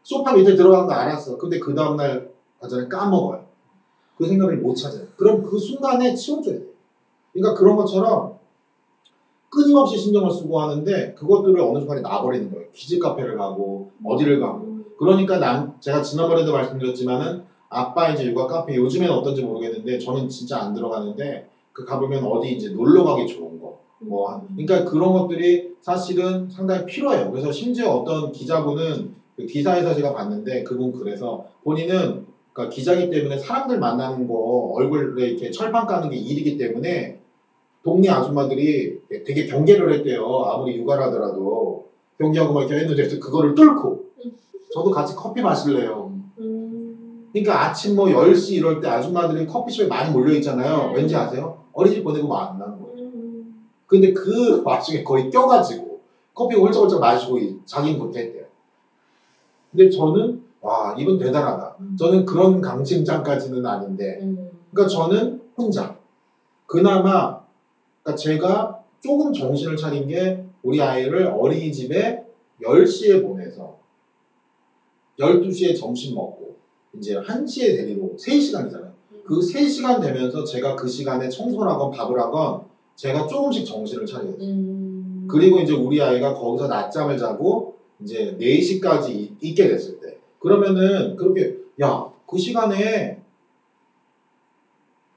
[0.06, 1.36] 소파 밑에 들어간 거 알았어.
[1.36, 2.30] 근데 그 다음날
[2.62, 3.44] 가전에 까먹어요.
[4.16, 5.08] 그 생각을 못 찾아요.
[5.18, 6.68] 그럼 그 순간에 치워줘야 돼요.
[7.34, 8.36] 그러니까 그런 것처럼
[9.50, 12.68] 끊임없이 신경을 쓰고 하는데 그것들을 어느 순간에 놔버리는 거예요.
[12.72, 14.60] 키즈 카페를 가고 어디를 가고.
[14.66, 14.86] 음.
[14.98, 20.74] 그러니까 남 제가 지난번에도 말씀드렸지만은 아빠 이제 육아 카페 요즘에는 어떤지 모르겠는데 저는 진짜 안
[20.76, 23.80] 들어가는데 그 가보면 어디 이제 놀러 가기 좋은 거.
[24.00, 27.32] 뭐 한- 그러니까 그런 것들이 사실은 상당히 필요해요.
[27.32, 33.80] 그래서 심지어 어떤 기자분은 그 기사에서 제가 봤는데 그분 그래서 본인은 그러니까 기자기 때문에 사람들
[33.80, 37.20] 만나는 거 얼굴에 이렇게 철판 까는 게 일이기 때문에
[37.84, 40.26] 동네 아줌마들이 되게 경계를 했대요.
[40.46, 41.86] 아무리 육아를 하더라도
[42.18, 44.06] 경계하고 막 이렇게 했는데 그거를 뚫고
[44.74, 46.12] 저도 같이 커피 마실래요.
[46.40, 47.30] 음.
[47.32, 50.92] 그러니까 아침 뭐 10시 이럴 때 아줌마들이 커피숍에 많이 몰려 있잖아요.
[50.92, 50.96] 네.
[50.96, 51.66] 왠지 아세요?
[51.74, 52.98] 어린이집 보내고 만나는 거예요.
[52.98, 53.66] 음.
[53.86, 56.00] 근데 그 와중에 거의 껴가지고
[56.34, 58.45] 커피 홀짝홀짝 마시고 자기는 그렇게 했대요.
[59.76, 61.76] 근데 저는 와 이분 대단하다.
[61.98, 64.50] 저는 그런 강심장까지는 아닌데 음.
[64.72, 65.98] 그러니까 저는 혼자.
[66.66, 67.40] 그나마
[68.02, 72.24] 그러니까 제가 조금 정신을 차린 게 우리 아이를 어린이집에
[72.64, 73.76] 10시에 보내서
[75.20, 76.56] 12시에 점심 먹고
[76.98, 78.90] 이제 1시에 데리고 3시간이잖아요.
[79.26, 82.62] 그 3시간 되면서 제가 그 시간에 청소를 하건 밥을 하건
[82.96, 84.50] 제가 조금씩 정신을 차려야 돼요.
[84.50, 85.28] 음.
[85.30, 90.18] 그리고 이제 우리 아이가 거기서 낮잠을 자고 이제 4시까지 있게 됐을 때.
[90.40, 93.20] 그러면은 그렇게 야 그 시간에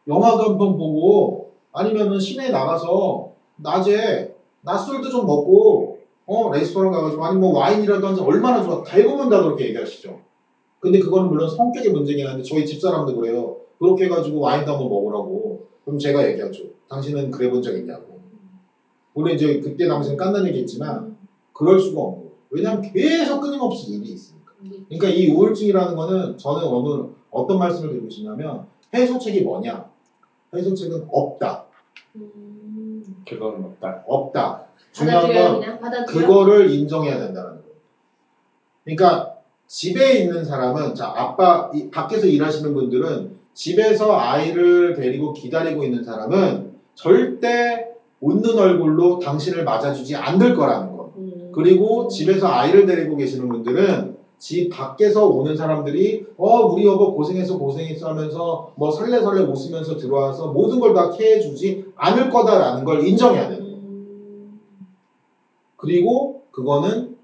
[0.07, 7.37] 영화도 한 편 보고 아니면은 시내에 나가서 낮에 낮술도 좀 먹고 어 레스토랑 가가지고 아니
[7.39, 8.83] 뭐 와인이라도 한 잔 얼마나 좋아.
[8.83, 10.19] 대부분 다 그렇게 얘기하시죠.
[10.81, 13.57] 근데 그거는 물론 성격의 문제긴 한데 저희 집사람도 그래요.
[13.79, 15.63] 그렇게 해가지고 와인도 한번 먹으라고.
[15.85, 16.65] 그럼 제가 얘기하죠.
[16.89, 18.21] 당신은 그래 본 적 있냐고.
[19.15, 21.17] 물론 이제 그때 당시엔 깐난 얘기했지만
[21.53, 24.53] 그럴 수가 거예요 왜냐하면 계속 끊임없이 일이 있으니까
[24.89, 29.87] 그러니까 이 우울증이라는 거는 저는 오늘 어떤 말씀을 드리고 싶냐면 해소책이 뭐냐
[30.55, 31.65] 해소책은 없다
[32.17, 33.23] 음.
[33.25, 34.03] 결론은 없다.
[34.07, 35.61] 없다 중요한 건.
[36.07, 37.63] 그거를 인정해야 된다는 거예요.
[38.85, 39.35] 그러니까
[39.67, 46.73] 집에 있는 사람은 자 아빠 이- 밖에서 일하시는 분들은 집에서 아이를 데리고 기다리고 있는 사람은
[46.95, 47.89] 절대
[48.21, 50.98] 웃는 얼굴로 당신을 맞아주지 않을 거라는 거.
[51.59, 51.63] 음.
[51.63, 58.11] 그리고 집에서 아이를 데리고 계시는 분들은 집 밖에서 오는 사람들이 어 우리 여보 고생했어 고생했어
[58.11, 63.59] 하면서 뭐 설레설레 웃으면서 들어와서 모든 걸 다 케어해주지 않을 거다라는 걸 인정해야 돼요.
[63.59, 64.61] 음.
[65.77, 67.17] 그리고 그거는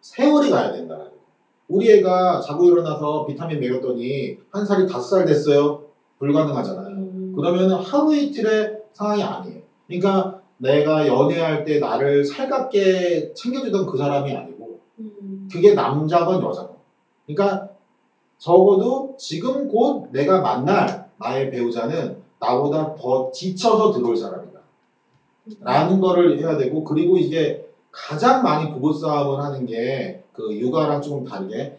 [0.00, 1.18] 세월이 가야 된다는 거예요.
[1.66, 5.82] 우리 애가 자고 일어나서 비타민 먹였더니 한 살이 다섯 살 됐어요.
[6.20, 6.86] 불가능하잖아요.
[6.96, 7.32] 음.
[7.34, 9.62] 그러면 하루 이틀의 상황이 아니에요.
[9.86, 15.48] 그러니까 내가 연애할 때 나를 살갑게 챙겨주던 그 사람이 아니고 음.
[15.50, 16.76] 그게 남자건 여자건.
[17.26, 17.70] 그러니까
[18.38, 24.60] 적어도 지금 곧 내가 만날 나의 배우자는 나보다 더 지쳐서 들어올 사람이다.
[25.60, 31.74] 라는 거를 해야 되고 그리고 이게 가장 많이 부부싸움을 하는 게 그 육아랑 조금 다르게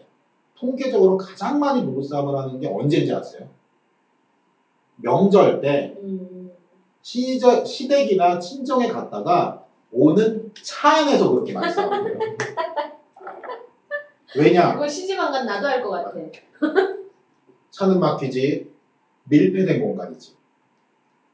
[0.54, 3.48] 통계적으로 가장 많이 부부싸움을 하는 게 언제인지 아세요?
[4.96, 6.39] 명절 때 음.
[7.02, 9.58] 시저, 시댁이나 친정에 갔다가
[9.92, 12.04] 오는 차 안에서 그렇게 많이 싸워요.
[14.36, 14.74] 왜냐?
[14.74, 16.12] 그거 시집 안 간 나도 알것 같아.
[17.70, 18.68] 차는 막히지
[19.24, 20.32] 밀폐된 공간이지.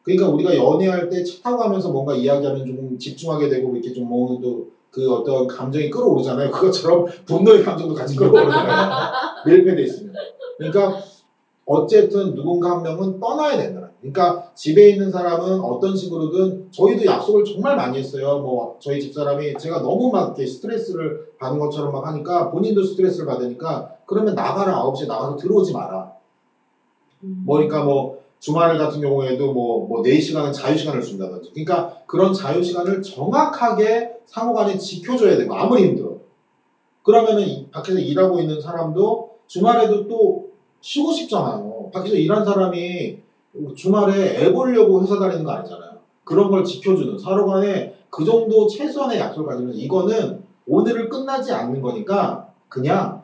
[0.02, 4.40] 그러니까 우리가 연애할 때 차 타고 가면서 뭔가 이야기하면 좀 집중하게 되고 이렇게 좀 뭔가
[4.40, 6.50] 또그 어떤 감정이 끌어오르잖아요.
[6.50, 9.10] 그것처럼 분노의 감정도 같이 끌어오르잖아요.
[9.46, 10.14] 밀폐돼 있으면.
[10.58, 10.98] 그러니까
[11.66, 13.85] 어쨌든 누군가 한 명은 떠나야 된다.
[14.12, 18.38] 그러니까 집에 있는 사람은 어떤 식으로든 저희도 약속을 정말 많이 했어요.
[18.38, 23.88] 뭐 저희 집사람이 제가 너무 막 이렇게 스트레스를 받는 것처럼 막 하니까 본인도 스트레스를 받으니까
[24.06, 26.08] 그러면 나가라 9시에 나가서 들어오지 마라.
[27.22, 27.42] 음.
[27.44, 31.50] 뭐 그러니까 뭐 주말 같은 경우에도 뭐, 뭐 4시간은 자유시간을 준다든지.
[31.50, 36.14] 그러니까 그런 자유시간을 정확하게 상호간에 지켜줘야 되고, 아무리 힘들어.
[37.02, 40.42] 그러면은 이- 밖에서 일하고 있는 사람도 주말에도 또
[40.80, 41.90] 쉬고 싶잖아요.
[41.92, 43.14] 밖에서 일한 사람이
[43.74, 45.98] 주말에 애 보려고 회사 다니는 거 아니잖아요.
[46.24, 52.52] 그런 걸 지켜주는 서로 간에 그 정도 최소한의 약속을 가지면 이거는 오늘을 끝나지 않는 거니까
[52.68, 53.22] 그냥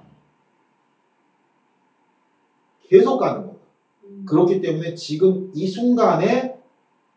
[2.88, 3.56] 계속 가는 거예요.
[4.04, 4.24] 음.
[4.28, 6.60] 그렇기 때문에 지금 이 순간에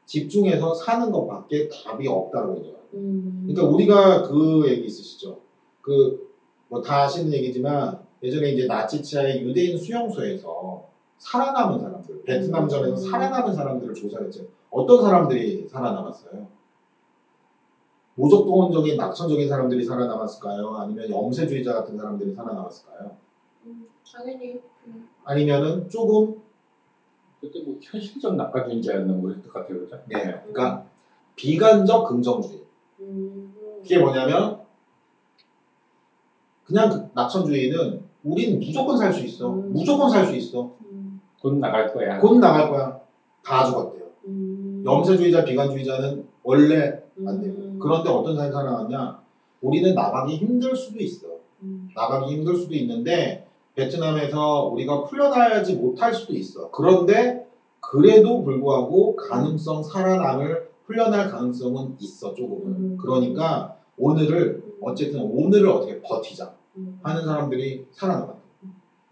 [0.05, 2.77] 집중해서 사는 것밖에 답이 없다고 얘기해요.
[2.93, 3.43] 음.
[3.47, 5.39] 그러니까 우리가 그 얘기 있으시죠?
[5.81, 6.25] 그
[6.69, 10.83] 뭐 다 아시는 얘기지만 예전에 이제 나치치아의 유대인 수용소에서
[11.17, 13.11] 살아남은 사람들, 베트남전에서 음.
[13.11, 14.45] 살아남은 사람들을 조사했죠.
[14.69, 16.47] 어떤 사람들이 살아남았어요?
[18.15, 20.75] 무적동원적인 낙천적인 사람들이 살아남았을까요?
[20.75, 23.15] 아니면 염세주의자 같은 사람들이 살아남았을까요?
[23.65, 24.61] 음, 당연히.
[24.87, 25.09] 음.
[25.23, 26.41] 아니면은 조금
[27.41, 30.01] 그때 뭐 현실적 낙관주의자였나 뭐 그랬던 것 같아요, 그죠?
[30.07, 30.85] 네, 그러니까
[31.35, 32.63] 비관적 긍정주의.
[33.01, 33.53] 음.
[33.81, 34.61] 그게 뭐냐면
[36.63, 39.53] 그냥 그 낙천주의는 우린 무조건 살 수 있어.
[39.53, 39.73] 음.
[39.73, 40.71] 무조건 살 수 있어.
[41.45, 41.51] 음.
[41.51, 42.19] 곧 나갈 거야.
[42.19, 42.99] 곧 나갈 거야.
[43.43, 44.03] 다 죽었대요.
[44.27, 44.83] 음.
[44.85, 47.55] 염세주의자, 비관주의자는 원래 안 되고.
[47.61, 47.79] 음.
[47.79, 49.19] 그런데 어떤 사람이 살아났냐?
[49.61, 51.27] 우리는 나가기 힘들 수도 있어.
[51.61, 51.89] 음.
[51.95, 56.71] 나가기 힘들 수도 있는데 베트남에서 우리가 풀려나지 못할 수도 있어.
[56.71, 57.45] 그런데
[57.79, 62.67] 그래도 불구하고 가능성 살아남을 풀려날 가능성은 있어 조금은.
[62.67, 62.97] 음.
[62.99, 66.99] 그러니까 오늘을 어쨌든 오늘을 어떻게 버티자 음.
[67.03, 68.35] 하는 사람들이 살아남았다.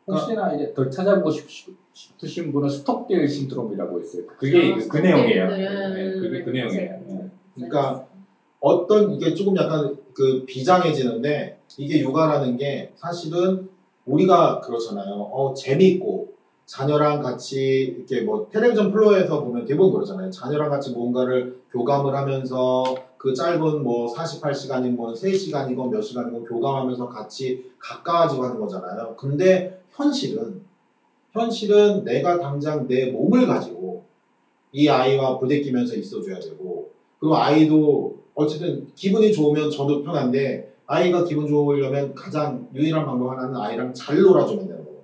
[0.07, 1.75] 혹시나 이제 더 찾아보고 싶- 싶
[2.23, 4.25] 으신 분은 스톡딜 신드롬이라고 있어요.
[4.37, 5.49] 그게 아, 그, 그 내용이에요.
[5.49, 5.65] 스톡딜.
[5.65, 6.99] 네, 네, 그게 그 내용이에요.
[7.07, 7.29] 네.
[7.55, 8.07] 그러니까
[8.59, 13.69] 어떤 이게 조금 약간 그 비장해지는데 이게 육아라는 게 사실은
[14.05, 15.13] 우리가 그렇잖아요.
[15.13, 16.33] 어 재미있고
[16.65, 20.31] 자녀랑 같이 이렇게 뭐 텔레비전 플로어에서 보면 대부분 그러잖아요.
[20.31, 22.83] 자녀랑 같이 뭔가를 교감을 하면서
[23.17, 29.15] 그 짧은 뭐 48시간이건 뭐 3시간이건 몇 시간이건 교감하면서 같이 가까워지고 하는 거잖아요.
[29.17, 30.61] 근데 현실은
[31.33, 34.03] 현실은 내가 당장 내 몸을 가지고
[34.71, 42.13] 이 아이와 부대끼면서 있어줘야 되고 그리고 아이도 어쨌든 기분이 좋으면 저도 편한데 아이가 기분 좋으려면
[42.13, 45.03] 가장 유일한 방법 하나는 아이랑 잘 놀아주면 되는 거거든요.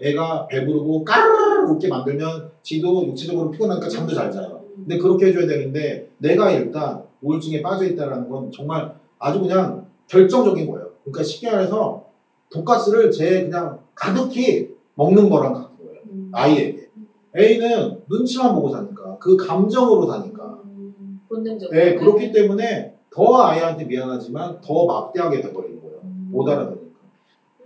[0.00, 4.62] 애가 배부르고 까르르 웃게 만들면 지도 육체적으로 피곤하니까 잠도 잘 자요.
[4.76, 10.90] 근데 그렇게 해줘야 되는데 내가 일단 우울증에 빠져 있다라는 건 정말 아주 그냥 결정적인 거예요.
[11.04, 12.04] 그러니까 쉽게 말해서
[12.50, 14.68] 돈가스를 제 그냥 가득히
[15.02, 16.00] 먹는 거랑 같은 거예요.
[16.10, 16.30] 음.
[16.32, 16.88] 아이에게.
[17.36, 20.60] A는 눈치만 보고 사니까 그 감정으로 사니까.
[20.64, 21.76] 음, 본능적으로.
[21.78, 26.00] 네, 그렇기 때문에 더 아이한테 미안하지만 더 막대하게 돼버리는 거예요.
[26.04, 26.28] 음.
[26.30, 27.00] 못 알아듣니까.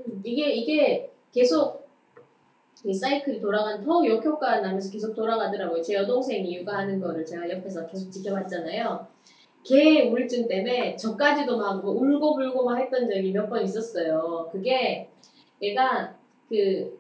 [0.01, 1.87] 음, 이게 이게 계속
[2.85, 5.83] 이 사이클이 돌아간 더 역효과가 나면서 계속 돌아가더라고요.
[5.83, 9.07] 제 여동생이 육아하는 거를 제가 옆에서 계속 지켜봤잖아요.
[9.65, 14.49] 걔 우울증 때문에 저까지도 막뭐 울고 불고 막 했던 적이 몇 번 있었어요.
[14.53, 15.09] 그게
[15.61, 16.15] 얘가
[16.49, 16.97] 그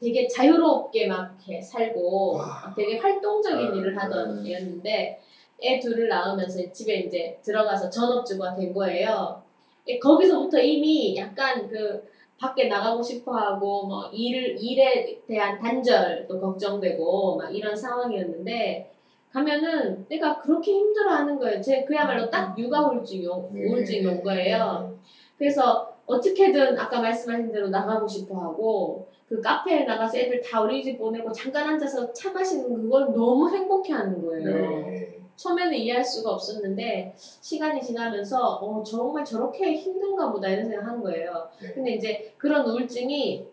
[0.00, 4.50] 되게 자유롭게 막 이렇게 살고 막 되게 활동적인 네, 일을 하던 네.
[4.50, 5.20] 애였는데
[5.62, 9.42] 애 둘을 낳으면서 집에 이제 들어가서 전업주부가 된 거예요.
[9.88, 12.06] 예, 거기서부터 이미 약간 그
[12.38, 18.92] 밖에 나가고 싶어하고 뭐 일을 일에 대한 단절도 걱정되고 막 이런 상황이었는데
[19.32, 21.60] 가면은 내가 그렇게 힘들어하는 거예요.
[21.60, 23.66] 제 그야말로 딱 육아 우울증이 온- 네.
[23.66, 24.96] 우울증이 온 거예요.
[25.36, 31.68] 그래서 어떻게든 아까 말씀하신 대로 나가고 싶어하고 그 카페에 나가서 애들 다 어린이집 보내고 잠깐
[31.68, 34.86] 앉아서 차 마시는 그걸 너무 행복해 하는 거예요.
[34.86, 35.18] 네.
[35.36, 41.48] 처음에는 이해할 수가 없었는데 시간이 지나면서 어 정말 저렇게 힘든가 보다 이런 생각하는 거예요.
[41.62, 41.72] 네.
[41.72, 43.46] 근데 이제 그런 우울증이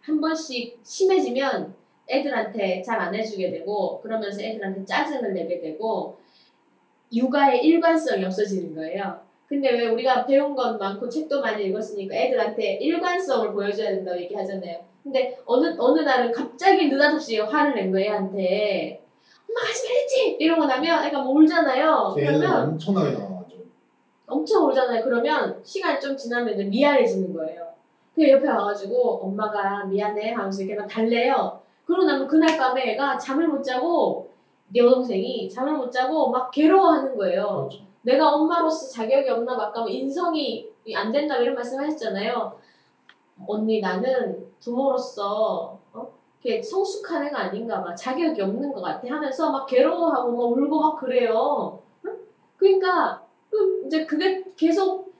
[0.00, 1.74] 한 번씩 심해지면
[2.08, 6.18] 애들한테 잘 안 해주게 되고 그러면서 애들한테 짜증을 내게 되고
[7.12, 9.20] 육아의 일관성이 없어지는 거예요.
[9.48, 14.89] 근데 왜 우리가 배운 건 많고 책도 많이 읽었으니까 애들한테 일관성을 보여줘야 된다고 얘기하잖아요.
[15.10, 19.02] 근데 어느 어느 날은 갑자기 느닷없이 화를 낸 거예요 애한테.
[19.48, 22.14] 엄마 하지 말랬지 이러고 나면 애가 뭐 울잖아요.
[22.16, 23.56] 그러면 엄청나게 당황하죠.
[24.28, 25.02] 엄청 울잖아요.
[25.02, 27.70] 그러면 시간 좀 지나면 이제 미안해지는 거예요.
[28.14, 31.60] 그 옆에 와가지고 엄마가 미안해 하면서 이렇게 막 달래요.
[31.84, 34.30] 그러고 나면 그날 밤에 애가 잠을 못 자고
[34.68, 37.68] 내 여동생이 잠을 못 자고 막 괴로워하는 거예요.
[37.68, 37.84] 그렇죠.
[38.02, 39.64] 내가 엄마로서 자격이 없나 봐.
[39.64, 42.52] 아까 뭐 인성이 안 된다 이런 말씀 하셨잖아요.
[43.48, 46.12] 언니 나는 부모로서 어?
[46.42, 47.94] 이렇게 성숙한 애가 아닌가 봐.
[47.94, 51.78] 자격이 없는 것 같아 하면서 막 괴로워하고 막 울고 막 그래요.
[52.06, 52.16] 응?
[52.56, 55.10] 그러니까 그 이제 그게 계속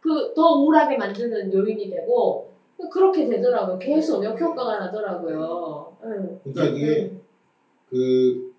[0.00, 2.50] 그 더 우울하게 만드는 요인이 되고
[2.90, 3.78] 그렇게 되더라고요.
[3.78, 5.96] 계속 역효과가 나더라고요.
[6.04, 6.40] 응.
[6.42, 7.20] 그러니까 이게
[7.90, 8.50] 그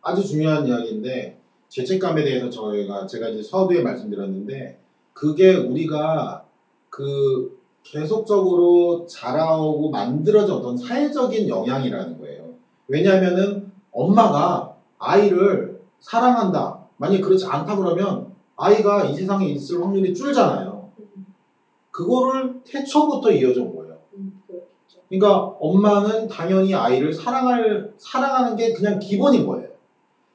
[0.00, 1.36] 아주 중요한 이야기인데
[1.68, 4.78] 죄책감에 대해서 저희가 제가 이제 서두에 말씀드렸는데
[5.12, 6.44] 그게 우리가
[6.90, 12.54] 그 계속적으로 자라오고 만들어진 어떤 사회적인 영향이라는 거예요.
[12.88, 16.80] 왜냐하면은 엄마가 아이를 사랑한다.
[16.96, 20.88] 만약 그렇지 않다 그러면 아이가 이 세상에 있을 확률이 줄잖아요.
[21.90, 23.98] 그거를 태초부터 이어져 온 거예요.
[24.14, 24.34] 음.
[25.08, 29.68] 그러니까 엄마는 당연히 아이를 사랑할 사랑하는 게 그냥 기본인 거예요.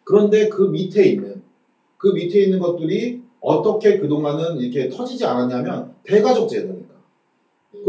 [0.04, 1.42] 그런데 그 밑에 있는
[1.98, 6.79] 그 밑에 있는 것들이 어떻게 그동안은 이렇게 터지지 않았냐면 대가족 제도니까.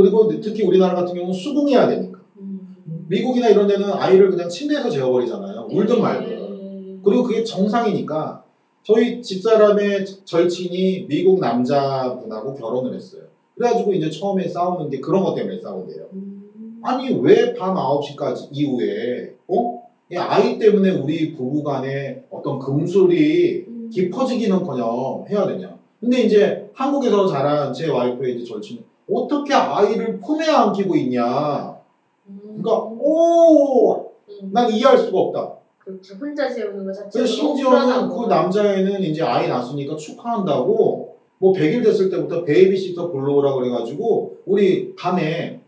[0.00, 2.20] 그리고 특히 우리나라 같은 경우는 수긍해야 되니까.
[2.38, 2.76] 음.
[3.08, 5.68] 미국이나 이런 데는 아이를 그냥 침대에서 재워버리잖아요.
[5.70, 6.28] 울든 말든.
[6.28, 6.98] 네.
[7.04, 8.42] 그리고 그게 정상이니까
[8.82, 13.22] 저희 집사람의 절친이 미국 남자분하고 결혼을 했어요.
[13.54, 16.06] 그래가지고 이제 처음에 싸우는 게 그런 것 때문에 싸운대요.
[16.14, 16.80] 음.
[16.82, 19.82] 아니 왜 밤 9시까지 이후에 어?
[20.10, 23.90] 이 아이 때문에 우리 부부 간에 어떤 금술이 음.
[23.92, 25.78] 깊어지기는커녕 해야 되냐.
[26.00, 28.82] 근데 이제 한국에서 자란 제 와이프의 이제 절친은
[29.12, 31.76] 어떻게 아이를 품에 안기고 있냐.
[32.28, 32.40] 음.
[32.62, 34.50] 그러니까 오, 음.
[34.52, 35.54] 난 이해할 수가 없다.
[35.78, 36.14] 그렇죠.
[36.14, 38.08] 혼자 재우는 거 자체가 심지어는.
[38.08, 45.60] 그 남자애는 이제 아이 낳았으니까 축하한다고 뭐 100일 됐을 때부터 베이비시터 불러오라 그래가지고 우리 밤에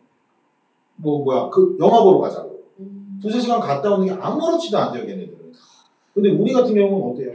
[0.97, 3.19] 뭐 뭐야 그 영화 보러 가자고 음.
[3.23, 5.53] 두세 시간 갔다 오는 게 아무렇지도 않대요 걔네들은
[6.13, 7.33] 근데 우리 같은 경우는 어때요?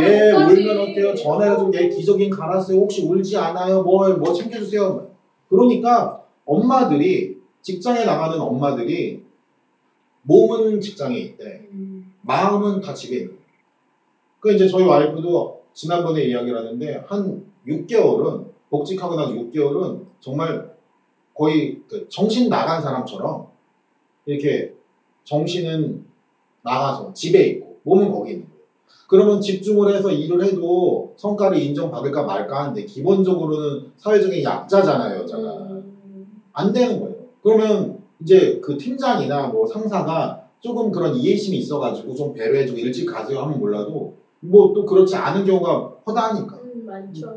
[0.00, 0.32] 얘.
[0.32, 1.14] 울면 어때요?
[1.14, 3.82] 전화해가지고 얘 기저귀 갈았어요 혹시 울지 않아요?
[3.82, 5.09] 뭐, 뭐 챙겨주세요
[5.50, 9.22] 그러니까 엄마들이 직장에 나가는 엄마들이
[10.22, 12.12] 몸은 직장에 있대 음.
[12.22, 13.36] 마음은 다 집에 있는.
[14.38, 20.74] 그 이제 저희 와이프도 지난번에 이야기를 하는데 한 6개월은 복직하고 나서 6개월은 정말
[21.34, 23.48] 거의 그 정신 나간 사람처럼
[24.26, 24.74] 이렇게
[25.24, 26.04] 정신은
[26.62, 28.49] 나가서 집에 있고 몸은 거기 있는.
[29.10, 35.42] 그러면 집중을 해서 일을 해도 성과를 인정받을까 말까 하는데 기본적으로는 사회적인 약자잖아요, 여자가.
[35.42, 36.42] 음.
[36.52, 37.16] 안 되는 거예요.
[37.42, 43.58] 그러면 이제 그 팀장이나 뭐 상사가 조금 그런 이해심이 있어가지고 좀 배려해주고 일찍 가세요 하면
[43.58, 46.56] 몰라도 뭐 또 그렇지 않은 경우가 허다하니까.
[46.56, 46.86] 음.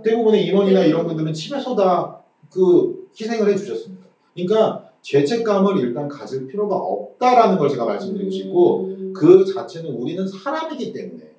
[0.03, 0.89] 대부분의 임원이나 네.
[0.89, 4.05] 이런 분들은 집에서 다 그 희생을 해주셨습니다.
[4.35, 9.13] 그러니까 죄책감을 일단 가질 필요가 없다라는 걸 제가 말씀드리고 싶고 음.
[9.15, 11.32] 그 자체는 우리는 사람이기 때문에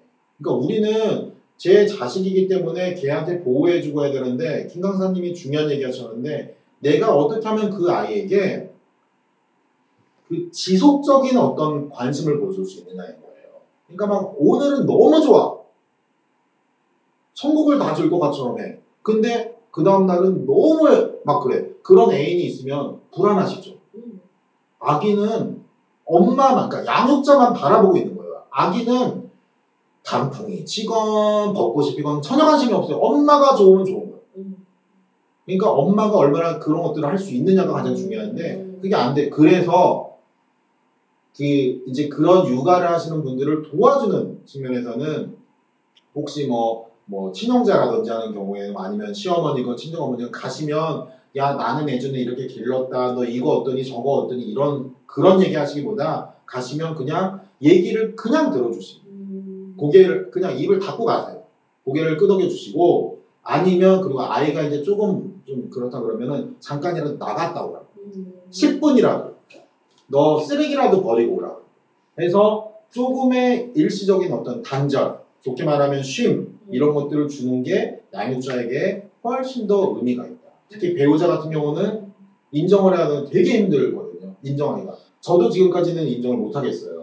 [0.44, 6.56] 그러니까 우리는 제 자식이기 때문에 걔한테 보호해 주고 해야 되는데 김 강사님이 중요한 얘기 하셨는데
[6.80, 8.68] 내가 어떻게 하면 그 아이에게
[10.28, 13.62] 그 지속적인 어떤 관심을 보여줄 수 있느냐인 거예요.
[13.86, 15.54] 그러니까 막 오늘은 너무 좋아.
[17.34, 18.76] 천국을 다 줄 것 같처럼 해.
[19.02, 20.88] 근데 그 다음 날은 너무
[21.24, 21.64] 막 그래.
[21.82, 23.76] 그런 애인이 있으면 불안하시죠.
[23.96, 24.20] 음.
[24.78, 25.58] 아기는
[26.06, 28.42] 엄마만, 그러니까 양육자만 바라보고 있는 거예요.
[28.50, 29.23] 아기는
[30.04, 32.98] 단풍이 치건 벚꽃이 피건 전혀 관심이 없어요.
[32.98, 34.20] 엄마가 좋으면 좋은 거예요.
[34.36, 34.56] 음.
[35.46, 38.78] 그러니까 엄마가 얼마나 그런 것들을 할 수 있느냐가 가장 중요한데 음.
[38.80, 39.30] 그게 안 돼.
[39.30, 40.12] 그래서
[41.36, 41.42] 그
[41.88, 45.36] 이제 그런 육아를 하시는 분들을 도와주는 측면에서는
[46.14, 53.14] 혹시 뭐, 뭐 친형제라든지 하는 경우에 아니면 시어머니건 친정어머니건 가시면 야 나는 예전에 이렇게 길렀다
[53.14, 59.03] 너 이거 어떠니 저거 어떠니 이런 그런 얘기 하시기보다 가시면 그냥 얘기를 그냥 들어주시
[59.76, 59.88] 고 음.
[59.88, 61.42] 고개를 그냥 입을 닫고 가세요.
[61.84, 67.80] 고개를 끄덕여 주시고 아니면 그리고 아이가 이제 조금 좀 그렇다 그러면은 잠깐이라도 나갔다 오라.
[67.98, 68.32] 음.
[68.50, 69.34] 10분이라도
[70.08, 71.56] 너 쓰레기라도 버리고 오라.
[72.18, 79.94] 해서 조금의 일시적인 어떤 단절, 좋게 말하면 쉼 이런 것들을 주는 게 양육자에게 훨씬 더
[79.96, 80.38] 의미가 있다.
[80.70, 82.12] 특히 배우자 같은 경우는
[82.52, 84.34] 인정을 해야 되는 되게 힘들거든요.
[84.42, 84.96] 인정하기가.
[85.20, 86.93] 저도 지금까지는 인정을 못 하겠어요.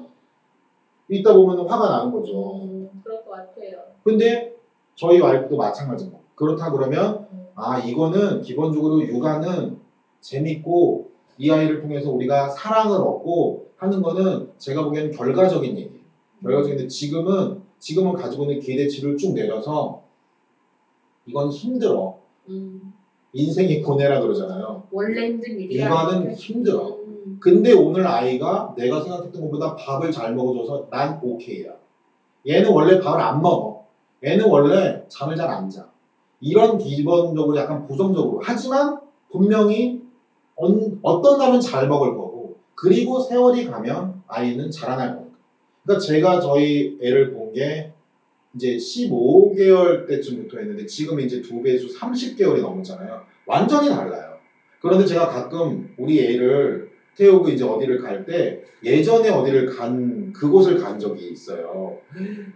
[1.12, 2.64] 있다 보면 화가 나는 거죠.
[2.64, 2.90] 음.
[3.04, 3.84] 그럴 것 같아요.
[4.04, 4.54] 근데
[4.96, 7.48] 저희 와이프도 마찬가지고 그렇다 그러면 음.
[7.56, 9.78] 아 이거는 기본적으로 육아는
[10.22, 16.02] 재밌고 이 아이를 통해서 우리가 사랑을 얻고 하는 거는 제가 보기에는 결과적인 얘기예요.
[16.44, 20.02] 결과적인데 지금은 지금은 가지고 있는 기대치를 쭉 내려서
[21.26, 22.16] 이건 힘들어.
[22.48, 22.94] 음.
[23.34, 24.84] 인생이 고뇌라 그러잖아요.
[24.92, 25.88] 원래 힘든 일이야.
[25.88, 27.01] 육아는 힘들어.
[27.26, 27.38] 음.
[27.40, 31.72] 근데 오늘 아이가 내가 생각했던 것보다 밥을 잘 먹어줘서 난 오케이야.
[32.48, 33.86] 얘는 원래 밥을 안 먹어.
[34.24, 35.88] 얘는 원래 잠을 잘 안 자.
[36.40, 38.40] 이런 기본적으로 약간 부정적으로.
[38.44, 39.00] 하지만
[39.32, 40.02] 분명히
[40.56, 45.38] 언- 어떤 날은 잘 먹을 거고, 그리고 세월이 가면 아이는 자라날 거니까.
[45.84, 47.92] 그러니까 제가 저희 애를 본 게
[48.56, 53.22] 이제 15개월 때쯤부터 했는데 지금 이제 두 배수 30개월이 넘었잖아요.
[53.46, 54.36] 완전히 달라요.
[54.82, 60.98] 그런데 제가 가끔 우리 애를 태우고 이제 어디를 갈 때 예전에 어디를 간 그곳을 간
[61.00, 61.98] 적이 있어요.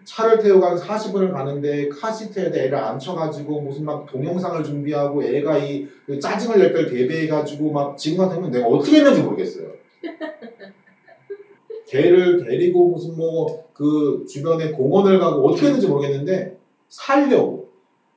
[0.05, 6.57] 차를 태우고 한 40분을 가는데 카시트에다 애를 앉혀가지고 무슨 막 동영상을 준비하고 애가 이그 짜증을
[6.59, 9.67] 낼 걸 대비해가지고 막 지금 같으면 내가 어떻게 했는지 모르겠어요.
[11.87, 17.71] 걔를 데리고 무슨 뭐 그 주변에 공원을 가고 어떻게 했는지 모르겠는데 살려고.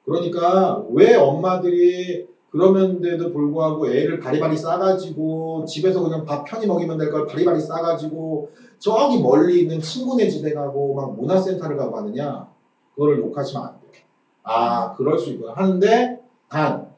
[0.04, 7.26] 그러니까 왜 엄마들이 그러면데도 불구하고 애를 바리바리 싸가지고 집에서 그냥 밥 편히 먹이면 될 걸
[7.26, 12.48] 바리바리 싸가지고 저기 멀리 있는 친구네 집에 가고 막 문화센터를 가고 하느냐
[12.94, 13.90] 그거를 욕하시면 안 돼요.
[14.44, 16.88] 아 그럴 수 있구나 하는데 단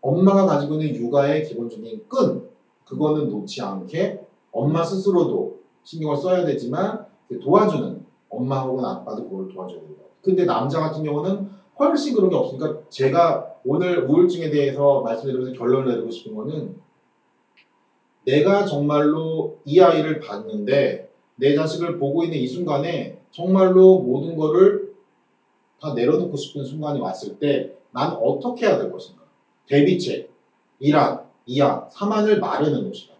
[0.00, 2.46] 엄마가 가지고 있는 육아의 기본적인 끈
[2.84, 4.20] 그거는 놓지 않게
[4.52, 10.02] 엄마 스스로도 신경을 써야 되지만 그 도와주는 엄마 혹은 아빠도 그걸 도와줘야 된다.
[10.22, 11.48] 근데 남자 같은 경우는
[11.78, 16.76] 훨씬 그런 게 없으니까 제가 오늘 우울증에 대해서 말씀드리면서 결론을 내리고 싶은 거는
[18.24, 24.94] 내가 정말로 이 아이를 봤는데 내 자식을 보고 있는 이 순간에 정말로 모든 거를
[25.80, 29.22] 다 내려놓고 싶은 순간이 왔을 때 난 어떻게 해야 될 것인가?
[29.66, 30.30] 대비책,
[30.82, 33.14] 1안, 2안, 3안을 마련해 놓으시라.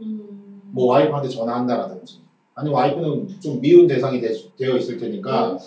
[0.00, 0.62] 음.
[0.72, 2.20] 뭐 와이프한테 전화한다라든지
[2.54, 5.58] 아니 와이프는 좀 미운 대상이 되, 되어 있을 테니까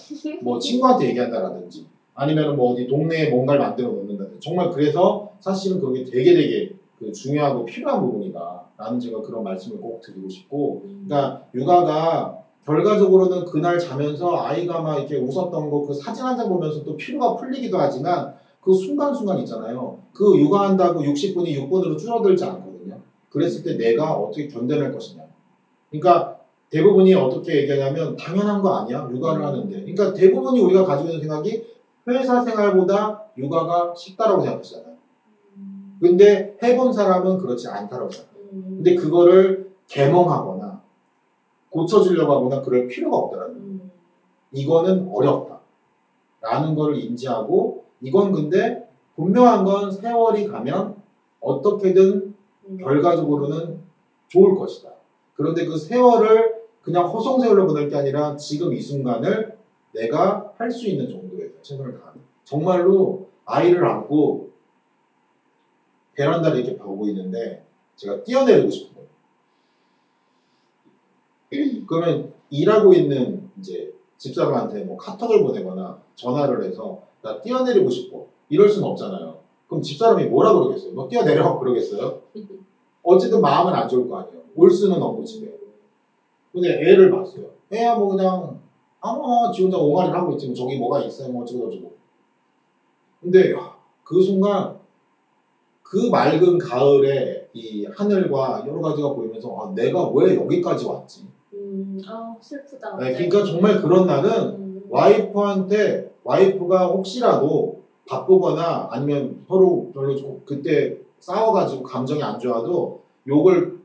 [0.42, 1.86] 뭐 친구한테 얘기한다라든지
[2.22, 4.40] 아니면 뭐 어디 동네에 뭔가를 만들어 놓는다든지.
[4.42, 8.62] 정말 그래서 사실은 그게 되게 되게 그 중요하고 필요한 부분이다.
[8.78, 10.82] 라는 제가 그런 말씀을 꼭 드리고 싶고.
[10.86, 11.06] 음.
[11.08, 16.84] 그러니까 육아가 결과적으로는 그날 자면서 아이가 막 이렇게 웃었던 거 그 사진 한 장 보면서
[16.84, 19.98] 또 피로가 풀리기도 하지만 그 순간순간 있잖아요.
[20.14, 23.00] 그 육아한다고 60분이 6분으로 줄어들지 않거든요.
[23.30, 25.24] 그랬을 때 내가 어떻게 견뎌낼 것이냐.
[25.90, 26.38] 그러니까
[26.70, 29.10] 대부분이 어떻게 얘기하냐면 당연한 거 아니야.
[29.12, 29.72] 육아를 하는데.
[29.82, 31.64] 그러니까 대부분이 우리가 가지고 있는 생각이
[32.08, 34.96] 회사 생활보다 육아가 쉽다라고 생각하시잖아요
[35.58, 35.98] 음.
[36.02, 38.64] 근데 해본 사람은 그렇지 않다라고 생각해요 음.
[38.78, 40.82] 근데 그거를 개몽하거나
[41.70, 43.56] 고쳐주려고 하거나 그럴 필요가 없더라고요.
[43.58, 43.92] 음.
[44.52, 45.62] 이거는 어렵다.
[46.42, 50.96] 라는 거를 인지하고 이건 근데 분명한 건 세월이 가면
[51.40, 52.36] 어떻게든
[52.68, 52.78] 음.
[52.78, 53.80] 결과적으로는
[54.28, 54.90] 좋을 것이다.
[55.36, 59.58] 그런데 그 세월을 그냥 허송세월로 보낼 게 아니라 지금 이 순간을
[59.94, 62.22] 내가 할 수 있는 정도에서 최선을 다하는.
[62.44, 64.52] 정말로 아이를 안고
[66.14, 69.10] 베란다를 이렇게 보고 있는데 제가 뛰어내리고 싶은 거예요.
[71.88, 78.26] 그러면 일하고 있는 이제 집사람한테 뭐 카톡을 보내거나 전화를 해서 나 뛰어내리고 싶어.
[78.50, 79.40] 이럴 수는 없잖아요.
[79.68, 80.94] 그럼 집사람이 뭐라 그러겠어요?
[80.94, 82.20] 너 뛰어내려 그러겠어요?
[83.04, 84.42] 어쨌든 마음은 안 좋을 거 아니에요.
[84.56, 85.52] 올 수는 없고 집에.
[86.52, 87.50] 근데 애를 봤어요.
[87.72, 88.60] 애야 뭐 그냥
[89.02, 91.92] 아무 지 혼자 옹알이를 하고 있지 뭐 저기 뭐가 있어요 뭐 어쩌고 저쩌고.
[93.20, 93.54] 근데
[94.04, 94.76] 그 순간
[95.84, 101.28] 그 맑은 가을에 이 하늘과 여러 가지가 보이면서 아, 내가 왜 여기까지 왔지?
[101.54, 102.00] 음.
[102.08, 102.98] 아 슬프다.
[102.98, 104.86] 네, 그러니까 정말 그런 날은 음.
[104.90, 113.81] 와이프한테 와이프가 혹시라도 바쁘거나 아니면 서로 별로 좀 그때 싸워가지고 감정이 안 좋아도 욕을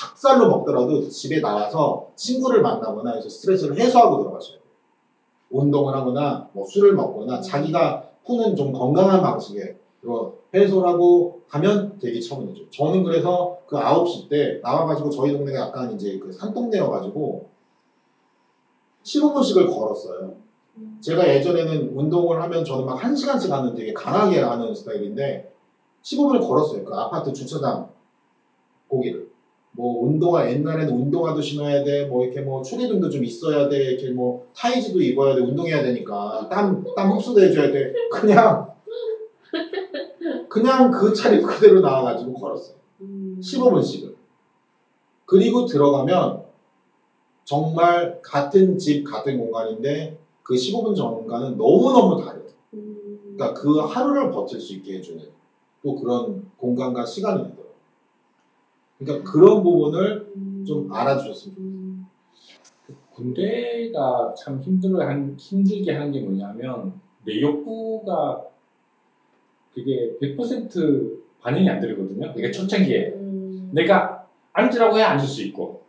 [0.00, 4.64] 착살로 먹더라도 집에 나와서 친구를 만나거나 해서 스트레스를 해소하고 들어가셔야 돼요.
[5.50, 12.70] 운동을 하거나 뭐 술을 먹거나 자기가 푸는 좀 건강한 방식으로 해소를 하고 가면 되게 차분해져요.
[12.70, 17.50] 저는 그래서 그 9시 때 나와가지고 저희 동네가 약간 이제 그 산동네여가지고
[19.02, 20.34] 15분씩을 걸었어요.
[20.76, 20.98] 음.
[21.00, 25.52] 제가 예전에는 운동을 하면 저는 막 1시간씩 하는 되게 강하게 하는 스타일인데
[26.02, 26.84] 15분을 걸었어요.
[26.84, 27.90] 그 아파트 주차장
[28.88, 29.30] 거기를.
[29.72, 32.04] 뭐 운동화 옛날에는 운동화도 신어야 돼.
[32.04, 33.92] 뭐 이렇게 뭐 추리등도 좀 있어야 돼.
[33.92, 35.40] 이렇게 뭐 타이즈도 입어야 돼.
[35.42, 37.92] 운동해야 되니까 땀 땀 흡수도 해줘야 돼.
[38.10, 38.70] 그냥
[40.48, 42.76] 그냥 그 차림 그대로 나와가지고 걸었어요.
[43.00, 43.40] 음.
[43.42, 44.14] 15분씩을.
[45.24, 46.42] 그리고 들어가면
[47.44, 52.42] 정말 같은 집 같은 공간인데 그 15분 전간은 너무너무 다르요.
[52.74, 53.34] 음.
[53.36, 55.24] 그러니까 그 하루를 버틸 수 있게 해주는
[55.82, 57.59] 또 그런 공간과 되더라고요.
[59.00, 60.64] 그러니까 그런 부분을 음.
[60.66, 61.66] 좀 알아주셨으면 좋겠어요.
[61.66, 62.06] 음.
[63.14, 68.42] 군대가 참 힘들어 한 힘들게 한게 뭐냐면 내 욕구가
[69.74, 72.32] 그게 100% 반영이 안 되거든요.
[72.34, 73.70] 그게 초창기에 음.
[73.72, 75.82] 내가 앉으라고 해야 앉을 수 있고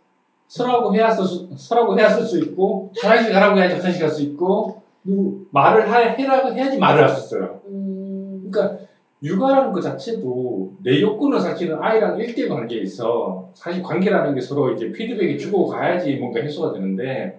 [0.47, 1.24] 서라고 해야 서,
[1.55, 6.53] 서라고 해야 쓸수 있고 화장실 가라고 해야지 화장실 갈 수 있고 누구 말을 하, 해라고
[6.53, 7.62] 해야지 말을 할 수 있어요.
[7.68, 8.49] 음.
[8.51, 8.86] 그러니까
[9.24, 14.92] 육아라는 것 자체도 내 욕구는 사실은 아이랑 일대1 관계에 있어 사실 관계라는 게 서로 이제
[14.92, 17.38] 피드백이 주고 가야지 뭔가 해소가 되는데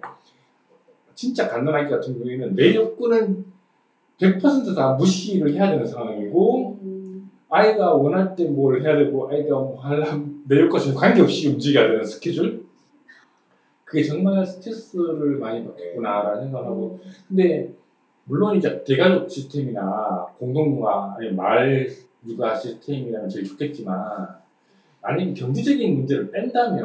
[1.13, 3.45] 진짜 갓난아기 같은 경우에는 내 욕구는
[4.19, 7.29] 100%다 무시를 해야 되는 상황이고 음.
[7.49, 12.63] 아이가 원할 때 뭘 해야 되고 아이가 뭐 하려면 내 욕구와 관계없이 움직여야 되는 스케줄
[13.83, 17.73] 그게 정말 스트레스를 많이 받겠구나라는 생각을 하고 근데
[18.25, 21.89] 물론 이제 대가족 시스템이나 공동육아 아니면 마을
[22.25, 24.27] 육아 시스템이라면 제일 좋겠지만
[25.01, 26.83] 만약에 경제적인 문제를 뺀다면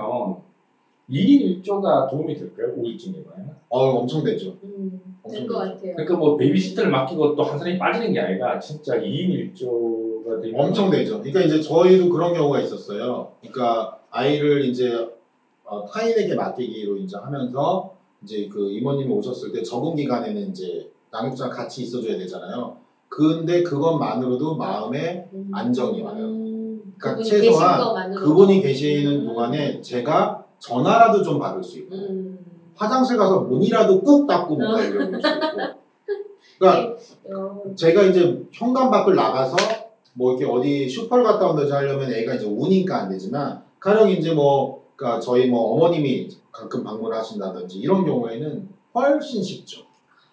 [1.08, 2.74] 2인 1조가 도움이 될까요?
[2.76, 3.48] 우울증 예방에?
[3.68, 4.56] 어, 엄청 되죠.
[4.64, 5.00] 음.
[5.22, 5.56] 엄청 될것.
[5.58, 5.92] 같아요.
[5.94, 10.90] 그러니까 뭐 베이비시터를 맡기고 또 한 사람이 빠지는 게 아니라 진짜 2인 1조가 되면 엄청
[10.90, 11.18] 되죠.
[11.22, 13.32] 그러니까 이제 저희도 그런 경우가 있었어요.
[13.40, 15.08] 그러니까 아이를 이제
[15.64, 21.82] 어, 타인에게 맡기기로 이제 하면서 이제 그 이모님이 오셨을 때 적응 기간에는 이제 양육자가 같이
[21.82, 22.76] 있어줘야 되잖아요.
[23.08, 25.50] 근데 그것만으로도 마음에 음.
[25.52, 26.24] 안정이 와요.
[26.24, 26.94] 음.
[26.98, 28.14] 그러니까 그분이 최소한.
[28.14, 29.26] 그분이 계시는 음.
[29.26, 32.38] 동안에 제가 전화라도 좀 받을 수 있고 음.
[32.74, 35.78] 화장실 가서 문이라도 꾹 닫고 뭔가 읽어볼 수 있고
[36.58, 36.96] 그러니까
[37.34, 37.62] 어.
[37.74, 39.56] 제가 이제 현관 밖을 나가서
[40.14, 44.84] 뭐 이렇게 어디 슈퍼를 갔다 온다지 하려면 애가 이제 우니까 안 되지만 가령 이제 뭐
[44.96, 49.87] 그러니까 저희 뭐 어머님이 가끔 방문하신다든지 이런 경우에는 훨씬 쉽죠.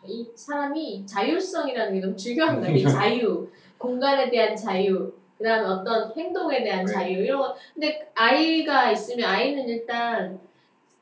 [0.07, 2.87] 이 사람이 자율성이라는 게 너무 중요한 것 같아요.
[2.89, 3.47] 자유,
[3.77, 6.93] 공간에 대한 자유, 그다음에 어떤 행동에 대한 네.
[6.93, 7.55] 자유 이런 거.
[7.73, 10.39] 근데 아이가 있으면 아이는 일단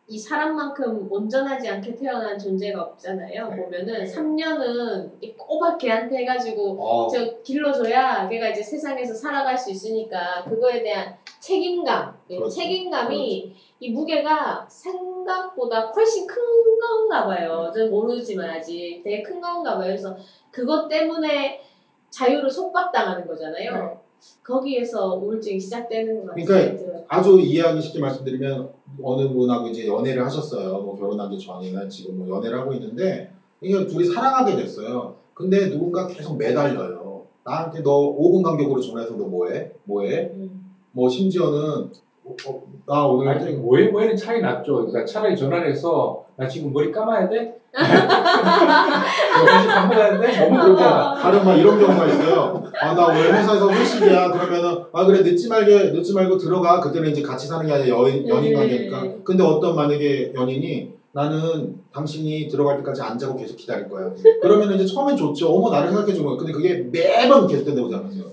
[0.07, 3.49] 이 사람만큼 온전하지 않게 태어난 존재가 없잖아요.
[3.49, 3.55] 네.
[3.55, 10.83] 보면은 3년은 꼬박 걔한테 해가지고 어, 저 길러줘야 걔가 이제 세상에서 살아갈 수 있으니까 그거에
[10.83, 12.53] 대한 책임감, 이 그렇죠.
[12.55, 16.41] 책임감이 이 무게가 생각보다 훨씬 큰
[16.79, 17.71] 건가 봐요.
[17.73, 19.87] 저는 모르지만 아직 되게 큰 건가 봐요.
[19.87, 20.15] 그래서
[20.51, 21.61] 그것 때문에
[22.09, 24.02] 자유를 속박당하는 거잖아요.
[24.43, 26.36] 거기에서 우울증이 시작되는 것 같아요.
[26.36, 26.45] 네.
[26.45, 28.69] 그러니까 아주 이해하기 쉽게 말씀드리면
[29.01, 30.82] 어느 분하고 이제 연애를 하셨어요.
[30.82, 35.15] 뭐 결혼하기 전이나 지금 뭐 연애를 하고 있는데 이게 둘이 사랑하게 됐어요.
[35.34, 37.26] 근데 누군가 계속 매달려요.
[37.43, 39.71] 나한테 너 5분 간격으로 전화해서 너 뭐해?
[39.84, 40.32] 뭐해?
[40.34, 40.63] 음.
[40.91, 41.91] 뭐 심지어는
[42.26, 44.76] 어, 나 오늘 아니 모에 모에는 차이 났죠.
[44.86, 47.59] 그러니까 차라리 전화를 해서 나 지금 머리 감아야 돼?
[47.74, 50.39] 다시 밥 먹어야 돼?
[50.49, 51.15] 너무 그러잖아.
[51.15, 52.63] 다른 막 이런 경우가 있어요.
[52.82, 54.32] 아 나 오늘 회사에서 회식이야.
[54.32, 56.80] 그러면은 아 그래 늦지 말게 늦지 말고 들어가.
[56.80, 59.03] 그때는 이제 같이 사는 게 아니라 연, 연인 관계니까.
[59.24, 64.11] 근데 어떤 만약에 연인이 나는 당신이 들어갈 때까지 안 자고 계속 기다릴 거야.
[64.41, 65.49] 그러면 이제 처음엔 좋죠.
[65.53, 66.38] 어머 나를 생각해 준 거야.
[66.38, 68.24] 근데 그게 매번 계속된다고 생각하세요.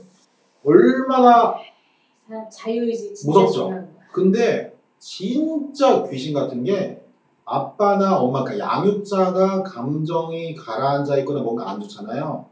[0.65, 1.55] 얼마나
[2.29, 3.80] 사람 자유의지 진짜 무섭죠?
[4.13, 7.01] 근데 진짜 귀신 같은 게
[7.45, 12.45] 아빠나 엄마, 그러니까 양육자가 감정이 가라앉아 있거나 뭔가 안 좋잖아요.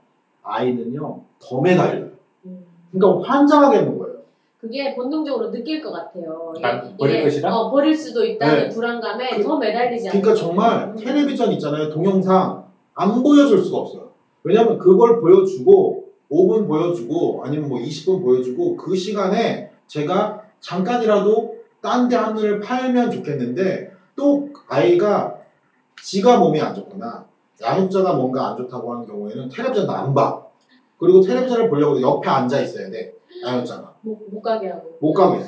[0.43, 2.09] 아이는요 더 매달려요.
[2.47, 2.65] 음.
[2.91, 4.19] 그러니까 환장하게 하는 거예요.
[4.61, 6.53] 그게 본능적으로 느낄 것 같아요.
[6.57, 7.55] 이게- 난 버릴 이게, 것이다?
[7.55, 8.75] 어, 버릴 수도 있다는 네.
[8.75, 10.21] 불안감에 그- 더 매달리지 않아요.
[10.23, 10.97] 그러니까 정말 음.
[10.97, 11.91] 텔레비전 있잖아요.
[11.91, 14.09] 동영상 안 보여줄 수가 없어요.
[14.43, 22.17] 왜냐면 그걸 보여주고 5분 보여주고 아니면 뭐 20분 보여주고 그 시간에 제가 잠깐이라도 딴 데
[22.17, 25.39] 하늘을 팔면 좋겠는데 또 아이가
[26.03, 27.25] 지가 몸이 안 좋거나
[27.63, 30.43] 양육자가 뭔가 안 좋다고 하는 경우에는 텔레비전도 안 봐.
[30.99, 33.13] 그리고 텔레비전을 보려고 옆에 앉아 있어야 돼.
[33.45, 33.95] 양육자가.
[34.03, 34.97] 못, 못 가게 하고.
[35.01, 35.39] 못 가게.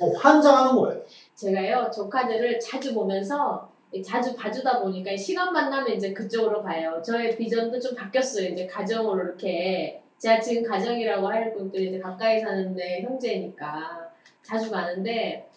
[0.00, 1.00] 어, 환장하는 거예요.
[1.34, 3.68] 제가요 조카들을 자주 보면서
[4.06, 7.02] 자주 봐주다 보니까 시간만 나면 이제 그쪽으로 가요.
[7.04, 8.48] 저의 비전도 좀 바뀌었어요.
[8.50, 14.09] 이제 가정으로 이렇게 제가 지금 가정이라고 할 분들이 이제 가까이 사는데 형제니까
[14.42, 15.48] 자주 가는데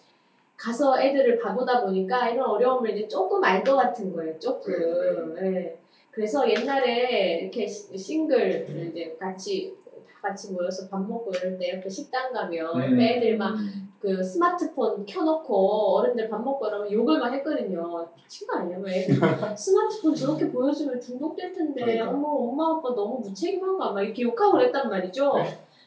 [0.56, 4.38] 가서 애들을 봐보다 보니까 이런 어려움을 이제 조금 알 것 같은 거예요.
[4.38, 5.36] 조금.
[5.42, 5.76] 예.
[6.10, 9.74] 그래서 옛날에 이렇게 시- 싱글 이제 같이
[10.06, 13.00] 다 같이 모여서 밥 먹고 이럴 때 이렇게 식당 가면 음.
[13.00, 13.54] 애들 막
[14.00, 18.06] 그 스마트폰 켜놓고 어른들 밥 먹고 이러면 욕을 막 했거든요.
[18.14, 18.76] 미친 거 아니야?
[18.78, 19.16] 왜 애들
[19.56, 22.10] 스마트폰 저렇게 보여주면 중독될 텐데 그러니까.
[22.10, 25.32] 어머 엄마 아빠 너무 무책임한가 막 이렇게 욕하고 그랬단 말이죠.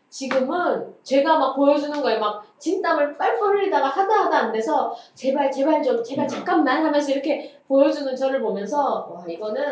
[0.08, 0.10] 네.
[0.10, 5.84] 지금은 제가 막 보여주는 거에 막 진땀을 빨빨 흘리다가 하다 하다 안 돼서 제발 제발
[5.84, 6.28] 좀 제발.
[6.28, 9.64] 잠깐만 하면서 이렇게 보여주는 저를 보면서 와 이거는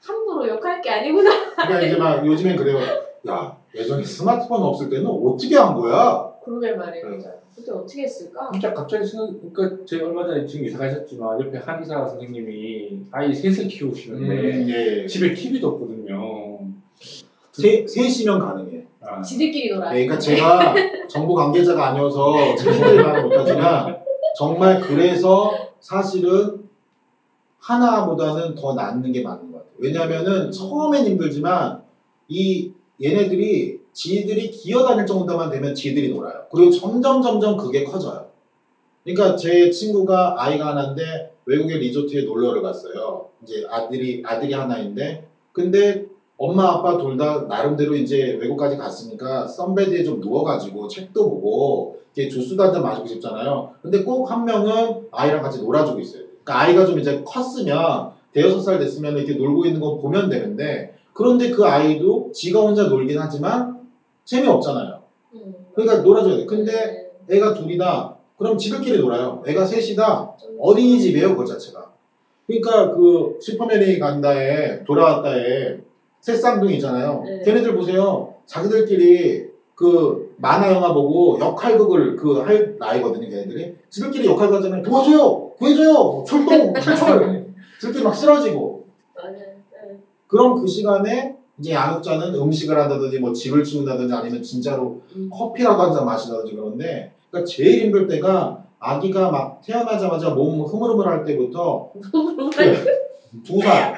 [0.00, 1.30] 함부로 욕할 게 아니구나.
[1.54, 2.78] 그러니까 이제 막 요즘엔 그래요.
[3.28, 6.32] 야 예전에 스마트폰 없을 때는 어떻게 한 거야?
[6.44, 7.10] 그러게 말이에요.
[7.10, 7.18] 네.
[7.54, 8.50] 그때 어떻게 했을까?
[8.52, 13.68] 진짜 갑자기 생각, 그러니까 제가 얼마 전에 지금 이사 가셨지만 옆에 한의사 선생님이 아이 셋을
[13.68, 15.06] 키우시는데 음, 예.
[15.06, 16.58] 집에 TV도 없거든요.
[17.52, 18.71] 세, 셋이면 가능해.
[19.12, 19.90] 아, 지들끼리 놀아.
[19.90, 20.74] 네, 그러니까 제가
[21.08, 23.96] 정부 관계자가 아니어서 책임질 말은 못하지만
[24.36, 26.68] 정말 그래서 사실은
[27.58, 29.74] 하나보다는 더 낫는 게 맞는 것 같아요.
[29.78, 31.82] 왜냐면은 처음엔 힘들지만
[32.28, 32.70] 이
[33.02, 36.44] 얘네들이 지들이 기어다닐 정도만 되면 지들이 놀아요.
[36.50, 38.26] 그리고 점점 점점 그게 커져요.
[39.04, 43.26] 그러니까 제 친구가 아이가 하나인데 외국의 리조트에 놀러를 갔어요.
[43.42, 46.06] 이제 아들이 아들이 하나인데 근데
[46.44, 52.64] 엄마 아빠 둘 다 나름대로 이제 외국까지 갔으니까 선베드에 좀 누워가지고 책도 보고 이렇게 주스도
[52.64, 53.70] 한잔 마시고 싶잖아요.
[53.80, 56.22] 근데 꼭 한 명은 아이랑 같이 놀아주고 있어요.
[56.42, 61.50] 그러니까 아이가 좀 이제 컸으면 대여섯 살 됐으면 이렇게 놀고 있는 거 보면 되는데 그런데
[61.50, 63.78] 그 아이도 지가 혼자 놀긴 하지만
[64.24, 65.00] 재미없잖아요.
[65.34, 65.54] 음.
[65.74, 66.46] 그러니까 놀아줘야 돼.
[66.46, 68.16] 근데 애가 둘이다.
[68.36, 69.44] 그럼 지들끼리 놀아요.
[69.46, 70.32] 애가 셋이다.
[70.40, 71.92] 좀 어린이집이에요, 그 자체가.
[72.48, 75.78] 그러니까 그 슈퍼맨이 간다에 돌아왔다에
[76.22, 77.22] 새 쌍둥이 있잖아요.
[77.26, 77.42] 네.
[77.44, 78.30] 걔네들 보세요.
[78.46, 83.72] 자기들끼리 그 만화 영화 보고 역할극을 그 할 나이거든요, 걔네들이.
[83.90, 84.82] 지들끼리 역할극 하잖아요.
[84.82, 87.44] 도와줘요, 구해줘요, 출동, 철.
[87.80, 88.84] 지들끼리 막 쓰러지고.
[89.16, 89.34] 맞아요.
[89.34, 89.98] 네.
[90.28, 95.28] 그럼 그 시간에 이제 양육자는 음식을 한다든지 뭐 집을 치운다든지 아니면 진짜로 음.
[95.30, 101.88] 커피라도 한잔 마시다든지 그러는데 그러니까 제일 힘들 때가 아기가 막 태어나자마자 몸 흐물흐물할 때부터
[103.44, 103.92] 두 살,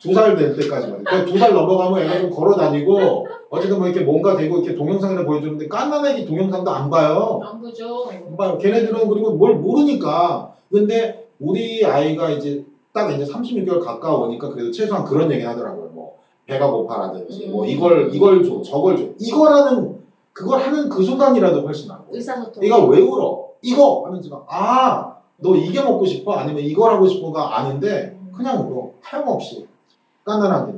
[0.00, 1.02] 두 살 될 때까지만.
[1.04, 5.24] 그러니까 두 살 넘어가면 애가 좀 걸어 다니고 어쨌든 뭐 이렇게 뭔가 되고 이렇게 동영상이나
[5.24, 7.40] 보여주는데 깐난 애기 동영상도 안 봐요.
[7.44, 8.06] 안 보죠.
[8.10, 8.58] 안 봐요.
[8.58, 10.52] 걔네들은 그리고 뭘 모르니까.
[10.70, 15.90] 근데 우리 아이가 이제 딱 이제 36개월 가까우니까 그래도 최소한 그런 얘기는 하더라고요.
[15.92, 16.14] 뭐
[16.46, 17.68] 배가 고파라든지 뭐 음.
[17.68, 19.04] 이걸 이걸 줘, 저걸 줘.
[19.18, 19.98] 이거라는
[20.32, 22.00] 그걸 하는 그 순간이라도 훨씬 나아.
[22.10, 22.62] 의사소통.
[22.62, 23.48] 얘가 왜 울어?
[23.62, 26.32] 이거 하면 제가 아, 너 이게 먹고 싶어?
[26.34, 28.90] 아니면 이걸 하고 싶어가 아는데 그냥 울어.
[29.00, 29.66] 하염없이
[30.28, 30.72] 깐난하게.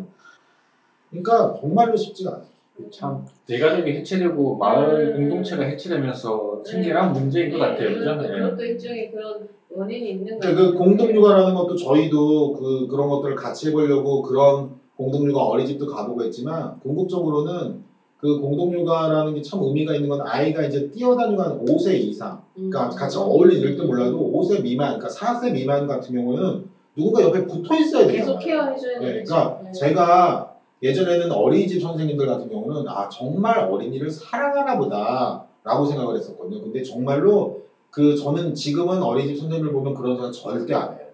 [1.11, 2.51] 그러니까 정말로 쉽지가 않아요.
[2.91, 7.99] 참 대가족이 해체되고 마을 공동체가 해체되면서 생겨난 문제인 것 같아요.
[7.99, 8.17] 그죠?
[8.17, 8.29] 그, 네.
[8.29, 13.69] 그것도 일종의 그런 원인이 있는 거 그러니까 그 공동육아라는 것도 저희도 그 그런 것들을 같이
[13.69, 17.83] 해보려고 그런 공동육아 어린이집도 가보고 했지만 궁극적으로는
[18.19, 23.19] 그 공동육아라는 게 참 의미가 있는 건 아이가 이제 뛰어다니고 한 5세 이상 그러니까 같이
[23.19, 28.39] 어울리는 때 몰라도 5세 미만, 그러니까 4세 미만 같은 경우는 누군가 옆에 붙어 있어야 되잖아요.
[28.39, 29.35] 계속 케어해줘야 네, 되죠.
[29.35, 29.73] 그러니까 네.
[29.73, 36.61] 제가 예전에는 어린이집 선생님들 같은 경우는 아 정말 어린이를 사랑하나 보다라고 생각을 했었거든요.
[36.63, 37.61] 근데 정말로
[37.91, 41.07] 그 저는 지금은 어린이집 선생님을 보면 그런 생각 절대 안 해요.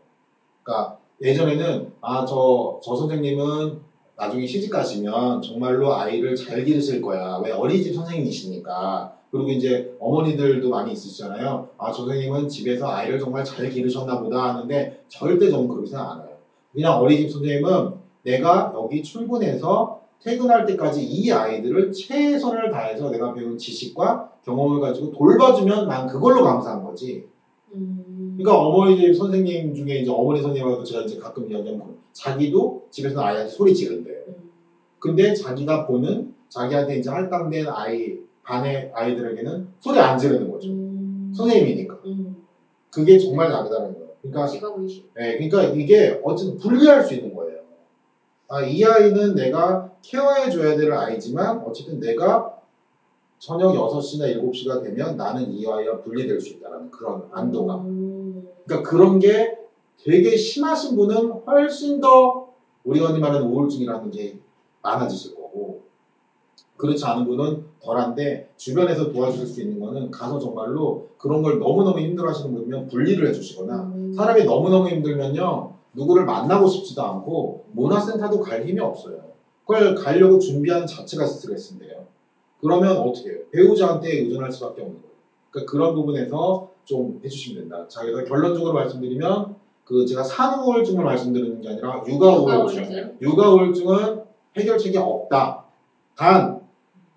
[0.63, 3.79] 그러니까 예전에는 아저저 선생님은
[4.17, 7.39] 나중에 시집 가시면 정말로 아이를 잘 기르실 거야.
[7.43, 9.16] 왜 어린이집 선생님이시니까.
[9.37, 11.69] 그리고 이제 어머니들도 많이 있으시잖아요.
[11.77, 16.37] 아, 저 선생님은 집에서 아이를 정말 잘 기르셨나 보다 하는데 절대 저는 안 해요.
[16.73, 24.33] 그냥 어린이집 선생님은 내가 여기 출근해서 퇴근할 때까지 이 아이들을 최선을 다해서 내가 배운 지식과
[24.45, 27.27] 경험을 가지고 돌봐주면 난 그걸로 감사한 거지.
[27.75, 28.35] 음.
[28.37, 33.75] 그러니까 어머니집 선생님 중에 이제 어머니 선생님하고 제가 이제 가끔 이야기하면 자기도 집에서 아이한테 소리
[33.75, 34.17] 지른대요.
[34.29, 34.51] 음.
[34.99, 40.71] 근데 자기가 보는 자기한테 이제 할당된 아이 반의 아이들에게는 소리 안 지르는 거죠.
[40.71, 41.33] 음.
[41.37, 41.99] 선생님이니까.
[42.07, 42.47] 음.
[42.91, 44.07] 그게 정말 다르다는 거예요.
[44.23, 45.11] 그러니까 직업의식.
[45.15, 47.61] 네, 그러니까 이게 어쨌든 분리할 수 있는 거예요.
[48.49, 52.61] 아, 이 아이는 내가 케어해 줘야 될 아이지만 어쨌든 내가
[53.39, 57.87] 저녁 6시나 7시가 되면 나는 이 아이와 분리될 수 있다는 그런 안도감.
[57.87, 58.49] 음.
[58.65, 59.59] 그러니까 그런 게
[59.99, 64.39] 되게 심하신 분은 훨씬 더 우리가 흔히 말하는 우울증이라는 게
[64.83, 65.46] 많아지실 거고
[66.77, 72.29] 그렇지 않은 분은 덜한데 주변에서 도와주실 수 있는 거는 가서 정말로 그런 걸 너무너무 힘들어
[72.29, 74.13] 하시는 분이면 분리를 해주시거나 음.
[74.15, 79.17] 사람이 너무너무 힘들면요 누구를 만나고 싶지도 않고 문화센터도 갈 힘이 없어요
[79.65, 82.07] 그걸 가려고 준비하는 자체가 스트레스인데요
[82.61, 83.39] 그러면 어떻게 해요?
[83.53, 85.15] 배우자한테 의존할 수밖에 없는 거예요
[85.51, 89.55] 그러니까 그런 부분에서 좀 해주시면 된다 자 그래서 결론적으로 말씀드리면
[89.85, 93.17] 그 제가 산후우울증을 말씀드리는 게 아니라 육아우울증 육아우울증.
[93.21, 94.21] 육아우울증은
[94.57, 95.65] 해결책이 없다
[96.17, 96.56] 단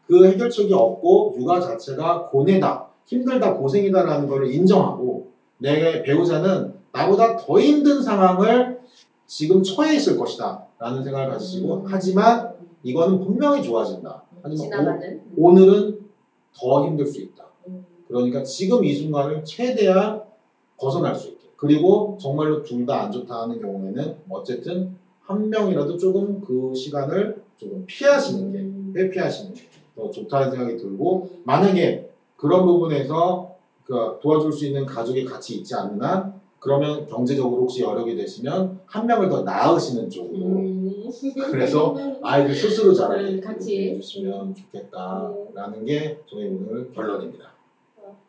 [0.09, 5.27] 그 해결책이 없고 육아 자체가 고뇌다, 힘들다, 고생이다라는 것을 인정하고
[5.59, 8.79] 내 배우자는 나보다 더 힘든 상황을
[9.27, 11.83] 지금 처해 있을 것이다 라는 생각을 가지시고 음.
[11.85, 14.23] 하지만 이거는 분명히 좋아진다.
[14.41, 14.69] 하지만.
[15.37, 15.99] 오, 오늘은
[16.59, 17.45] 더 힘들 수 있다.
[17.67, 17.85] 음.
[18.07, 20.23] 그러니까 지금 이 순간을 최대한
[20.77, 21.49] 벗어날 수 있게.
[21.55, 27.83] 그리고 정말로 둘 다 안 좋다 하는 경우에는 어쨌든 한 명이라도 조금 그 시간을 조금
[27.85, 28.93] 피하시는 게 음.
[28.95, 29.68] 회피하시는 게
[29.99, 36.01] 더 좋다는 생각이 들고 만약에 그런 부분에서 그 도와줄 수 있는 가족이 같이 있지 않는
[36.01, 41.09] 한 그러면 경제적으로 혹시 여력이 되시면 한 명을 더 낳으시는 쪽으로 음.
[41.51, 43.91] 그래서 아이들 스스로 자라게 음, 같이.
[43.91, 47.51] 해주시면 좋겠다라는 게 저희 오늘 결론입니다.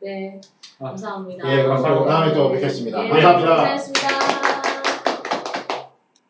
[0.00, 0.40] 네.
[0.78, 0.88] 아.
[0.88, 1.52] 감사합니다.
[1.52, 3.04] 예, 또 다음에 또 뵙겠습니다.
[3.04, 3.56] 예, 감사합니다.
[3.56, 4.39] 고생하셨습니다.